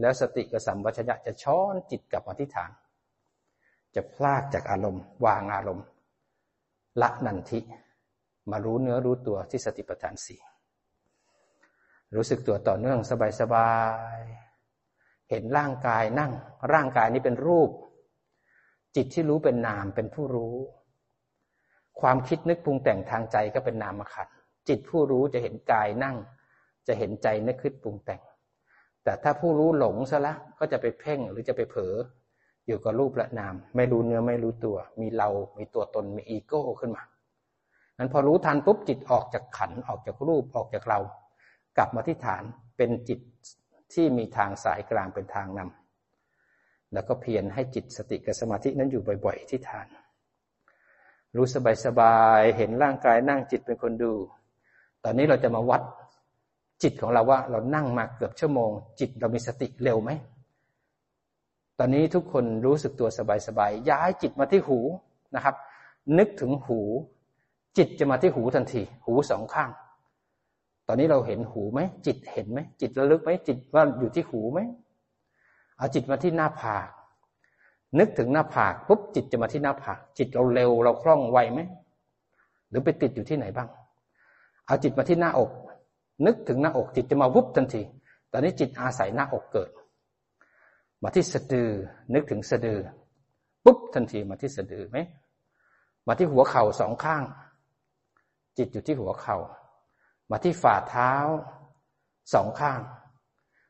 [0.00, 2.70] แล้วสติกับสัมปชัญญะจะช้อนจิตกลับมาที่ฐาน
[3.94, 5.86] จะพลากจากอารมณ์ วางอารมณ์
[7.00, 7.60] ละนันทิ
[8.50, 10.40] มารู้เนื้อรู้ตัวที่สติปัฏฐานสี่
[12.16, 12.98] รู้สึกตัวต่อเนื่อง
[13.40, 13.72] สบา
[14.16, 16.32] ยๆ เห็นร่างกายนั่ง
[16.72, 17.70] ร่างกายนี้เป็นรูป
[18.96, 20.56] จิตที่รู้เป็นนามเป็นผู้รู้
[22.00, 24.28] ความคิดนึกปรุงแต่งทางใจก็เป็นนามขัน
[24.68, 26.16] จิตผู้รู้จะเห็นกายนั่ง
[26.86, 28.22] จะเห็นใจนึกคิดปรุงแต่ง
[29.04, 31.94] แต่ถ้าผู้รู้หลงซะละก็จะไปเพ่งหรือจะไปเผลอ
[32.66, 37.02] อยู่กับรูปและนาม ไม่รู้เนื้อไม่รู้ตัว มีเรา มีตัวตน มีอีโก้ขึ้นมา
[37.98, 41.00] นั้นพอรู้ทันปุ๊บจิตออกจากขันออกจากรูปออกจากเรา
[41.76, 42.44] กลับมาที่ฐาน
[42.76, 43.20] เป็นจิต
[43.92, 49.86] ที่มีทางสายกลางเป็นทางนำแล้วก็เพียรให้จิตสติกับสมาธินั้นอยู่บ่อย ๆ ที่ฐาน
[51.36, 51.46] รู้
[51.84, 54.12] สบายๆเห็นร่างกายนั่งจิตเป็นคนดู
[55.04, 55.82] ตอนนี้เราจะมาวัด
[56.82, 58.70] จิตของเราว่าเรานั่งมาเกือบชั่วโมง
[59.00, 60.10] จิตเรามีสติเร็วไหม
[61.78, 64.78] ตอนนี้ทุกคนรู้สึกตัวสบายๆย้ายจิตมาที่หู
[65.34, 65.54] นะครับ
[66.18, 66.80] นึกถึงหู
[67.78, 69.70] จิตจะมาที่หูทันที หูสองข้าง
[70.88, 74.60] ตอนนี้เราเห็นหูไหมจิตเห็นไหมจิตระลึกไหมจิตว่าอยู่ที่หูไหม
[75.78, 76.88] เอาจิตมาที่หน้าผาก
[77.98, 81.60] นึกถึงหน้าผากปุ๊บจิตจะมาที่หน้าผาก จิตเราเร็วเราคล่องไวไหม
[82.68, 83.68] หรือไปติดอยู่ที่ไหนบ้าง
[84.66, 85.50] เอาจิตมาที่หน้าอก
[86.26, 87.82] นึกถึงหน้าอก จิตจะมาวุบทันที
[88.32, 89.70] ตอนนี้จิตอาศัยหน้าอกเกิด
[91.02, 91.70] มาที่สะดือ
[92.14, 92.78] นึกถึงสะดือ
[93.64, 94.98] ปุ๊บทันทีมาที่สะดือไหม
[96.06, 97.22] มาที่หัวเข่าสองข้าง
[98.58, 99.36] จิตอยู่ที่หัวเข่า
[100.30, 101.12] มาที่ฝ่าเท้า
[102.34, 102.80] สองข้าง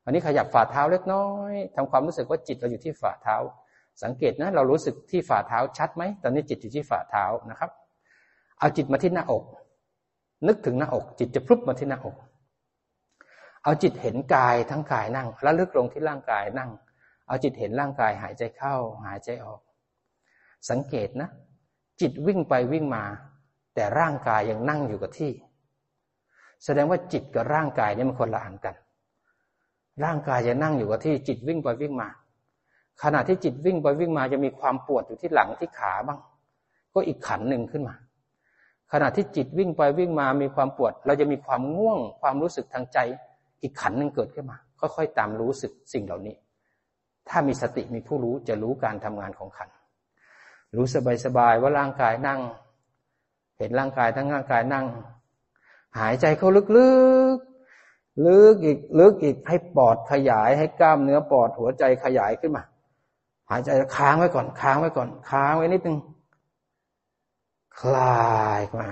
[0.04, 3.36] อันนี้ขยับฝ่าเท้าเล็กน้อยทำความรู้สึกว่าจิตเราอยู่ที่ฝ่าเท้า
[4.02, 7.70] สังเกตนะเรารู้สึกที่ฝ่าเท้าชัดไหมตอนนี้จิตอยู่ที่ฝ่าเท้านะครับ
[8.58, 9.44] เอาจิตมาที่หน้าอก
[10.48, 12.16] นึกถึงหน้าอก จิตจะพลุบมาที่หน้าอก
[13.64, 16.70] เอาจิตเห็นกายทั้งกายนั่ง แล้วลึกลงที่ร่างกายนั่ง
[17.26, 18.74] เอาจิตเห็นร่างกายหายใจเข้า
[19.06, 19.60] หายใจออก
[20.70, 21.28] สังเกตนะ
[22.00, 23.04] จิตวิ่งไปวิ่งมา
[23.74, 25.32] แต่ร่างกายยังนั่งอยู่กับที่
[26.64, 28.74] แสดงว่าจิตกับร่างกายนี่มันคนละอันกัน
[30.04, 32.08] ร่างกายจะนั่งอยู่กับที่จิตวิ่งไปวิ่งมา
[33.02, 36.18] ขณะที่จิตวิ่งไปวิ่งมาจะมีความปวดอยู่ที่หลังที่ขาบ้าง
[36.92, 37.94] ก็อีกขันหนึ่งขึ้นมา
[38.92, 42.98] ขณะที่จิตวิ่งไปวิ่งมามีความปวด เราจะมีความง่วง ความรู้สึกทางใจ
[43.62, 46.36] อีกขันหนึ่งเกิดขึ้นมา ค่อยๆตามรู้สึกสิ่งเหล่านี้
[47.28, 49.68] ถ้ามีสติมีผู้รู้จะรู้การทำงานของขัน
[50.76, 50.86] รู้
[51.24, 52.40] สบายๆว่าร่างกายนั่ง
[53.58, 54.86] เห็นร่างกายทั้งร่างกายนั่ง
[56.00, 62.64] หายใจเข้าลึกๆ ลึกอีกลึกอีกให้ปอดขยายให้กล้ามเนื้อปอดหัวใจขยายขึ้นมา
[63.50, 65.98] หายใจค้างไว้ก่อน ค้างไว้ก่อน ค้างไว้นิดนึง
[67.80, 68.86] คลายมา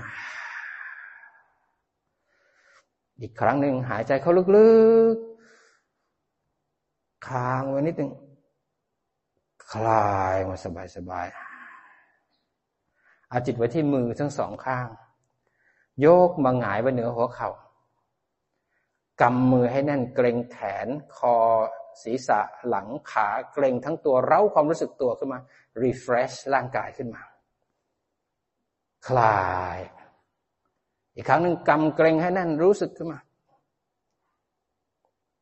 [3.21, 4.71] อีกครั้งหนึ่งหายใจเข้าลึ
[5.13, 8.11] กๆ ค้างไว้นิดหนึ่ง
[9.71, 10.57] คลายมา
[10.95, 14.87] สบายๆเอาจิตไว้ที่มือทั้งสองข้าง
[16.01, 17.49] โยกมาหงายไว้เหนือหัวเขา่า
[19.21, 20.87] กำมือให้แน่นเกรงแขน
[21.17, 21.35] คอ
[22.03, 25.39] ศีรษะหลังขาเกรงทั้งตัวเร้าความรู้สึกตัวขึ้นมา
[25.83, 27.21] refresh ร่างกายขึ้นมา
[29.07, 29.77] คลาย
[31.15, 33.19] อีกครั้งหนึ่งกำเกรงให้แน่นรู้สึกขึ้นมา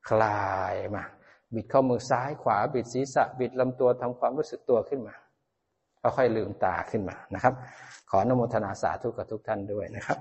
[0.09, 1.03] คลายมา
[1.53, 5.15] บิดข้อมือซ้ายขวา บิดศีรษะ บิดลำตัวทำความรู้สึกตัวขึ้นมา
[6.01, 7.53] ค่อยๆลืมตาขึ้นมานะครับ
[8.09, 10.19] ขออนุโมทนาสาธุกับทุกท่านด้วยนะครับ